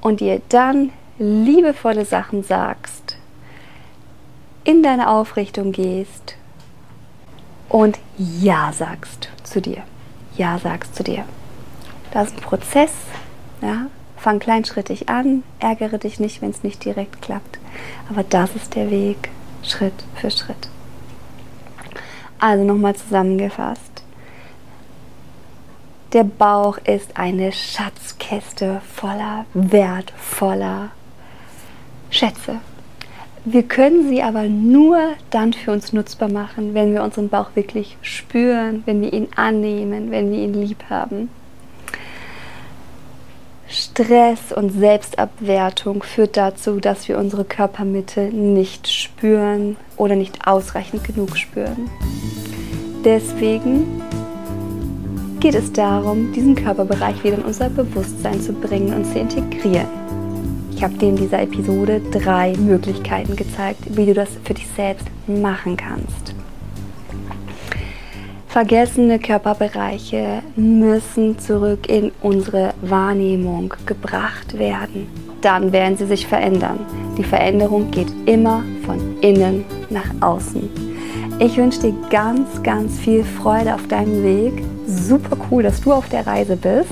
und 0.00 0.20
dir 0.20 0.40
dann 0.48 0.90
liebevolle 1.18 2.04
Sachen 2.04 2.42
sagst, 2.42 3.16
in 4.64 4.82
deine 4.82 5.08
Aufrichtung 5.08 5.72
gehst 5.72 6.36
und 7.68 7.98
Ja 8.16 8.72
sagst 8.72 9.28
zu 9.42 9.60
dir. 9.60 9.82
Ja 10.36 10.58
sagst 10.58 10.94
zu 10.94 11.02
dir. 11.02 11.24
Das 12.12 12.28
ist 12.28 12.36
ein 12.36 12.42
Prozess. 12.42 12.92
Ja? 13.62 13.86
Fang 14.16 14.38
kleinschrittig 14.38 15.08
an, 15.08 15.42
ärgere 15.60 15.98
dich 15.98 16.20
nicht, 16.20 16.42
wenn 16.42 16.50
es 16.50 16.62
nicht 16.62 16.84
direkt 16.84 17.22
klappt. 17.22 17.58
Aber 18.10 18.22
das 18.22 18.54
ist 18.54 18.74
der 18.74 18.90
Weg, 18.90 19.30
Schritt 19.62 19.94
für 20.14 20.30
Schritt. 20.30 20.68
Also 22.38 22.64
nochmal 22.64 22.96
zusammengefasst. 22.96 24.02
Der 26.12 26.24
Bauch 26.24 26.78
ist 26.78 27.16
eine 27.16 27.52
Schatzkäste 27.52 28.80
voller 28.94 29.44
wertvoller 29.54 30.90
Schätze. 32.10 32.56
Wir 33.44 33.62
können 33.62 34.08
sie 34.08 34.22
aber 34.22 34.44
nur 34.44 34.98
dann 35.30 35.52
für 35.52 35.70
uns 35.72 35.92
nutzbar 35.92 36.28
machen, 36.28 36.74
wenn 36.74 36.92
wir 36.92 37.02
unseren 37.02 37.28
Bauch 37.28 37.50
wirklich 37.54 37.96
spüren, 38.02 38.82
wenn 38.86 39.00
wir 39.00 39.12
ihn 39.12 39.28
annehmen, 39.36 40.10
wenn 40.10 40.30
wir 40.30 40.38
ihn 40.38 40.54
lieb 40.54 40.84
haben. 40.90 41.30
Stress 43.90 44.52
und 44.54 44.70
Selbstabwertung 44.70 46.04
führt 46.04 46.36
dazu, 46.36 46.78
dass 46.78 47.08
wir 47.08 47.18
unsere 47.18 47.44
Körpermitte 47.44 48.22
nicht 48.32 48.88
spüren 48.88 49.76
oder 49.96 50.14
nicht 50.14 50.46
ausreichend 50.46 51.02
genug 51.02 51.36
spüren. 51.36 51.90
Deswegen 53.04 54.00
geht 55.40 55.56
es 55.56 55.72
darum, 55.72 56.32
diesen 56.32 56.54
Körperbereich 56.54 57.24
wieder 57.24 57.38
in 57.38 57.44
unser 57.44 57.68
Bewusstsein 57.68 58.40
zu 58.40 58.52
bringen 58.52 58.94
und 58.94 59.06
zu 59.06 59.18
integrieren. 59.18 59.88
Ich 60.72 60.84
habe 60.84 60.94
dir 60.94 61.08
in 61.08 61.16
dieser 61.16 61.42
Episode 61.42 62.00
drei 62.12 62.52
Möglichkeiten 62.56 63.34
gezeigt, 63.34 63.80
wie 63.96 64.06
du 64.06 64.14
das 64.14 64.30
für 64.44 64.54
dich 64.54 64.68
selbst 64.76 65.06
machen 65.26 65.76
kannst. 65.76 66.34
Vergessene 68.50 69.20
Körperbereiche 69.20 70.42
müssen 70.56 71.38
zurück 71.38 71.88
in 71.88 72.10
unsere 72.20 72.74
Wahrnehmung 72.82 73.72
gebracht 73.86 74.58
werden. 74.58 75.06
Dann 75.40 75.70
werden 75.70 75.96
sie 75.96 76.06
sich 76.06 76.26
verändern. 76.26 76.80
Die 77.16 77.22
Veränderung 77.22 77.92
geht 77.92 78.08
immer 78.26 78.64
von 78.84 79.20
innen 79.20 79.64
nach 79.88 80.10
außen. 80.20 80.68
Ich 81.38 81.56
wünsche 81.56 81.80
dir 81.80 81.94
ganz, 82.10 82.60
ganz 82.64 82.98
viel 82.98 83.22
Freude 83.22 83.72
auf 83.72 83.86
deinem 83.86 84.24
Weg. 84.24 84.64
Super 84.84 85.36
cool, 85.48 85.62
dass 85.62 85.80
du 85.80 85.92
auf 85.92 86.08
der 86.08 86.26
Reise 86.26 86.56
bist. 86.56 86.90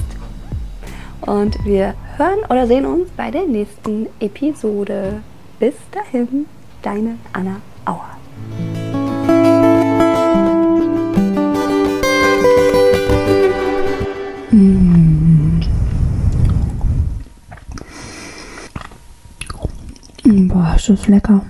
Und 1.22 1.56
wir 1.64 1.94
hören 2.18 2.38
oder 2.48 2.68
sehen 2.68 2.86
uns 2.86 3.10
bei 3.16 3.32
der 3.32 3.46
nächsten 3.46 4.06
Episode. 4.20 5.22
Bis 5.58 5.74
dahin, 5.90 6.46
deine 6.82 7.16
Anna 7.32 7.56
Auer. 7.84 8.17
Mmh. 14.50 15.60
Boah, 20.48 20.74
ist 20.76 20.88
das 20.88 21.06
lecker. 21.06 21.42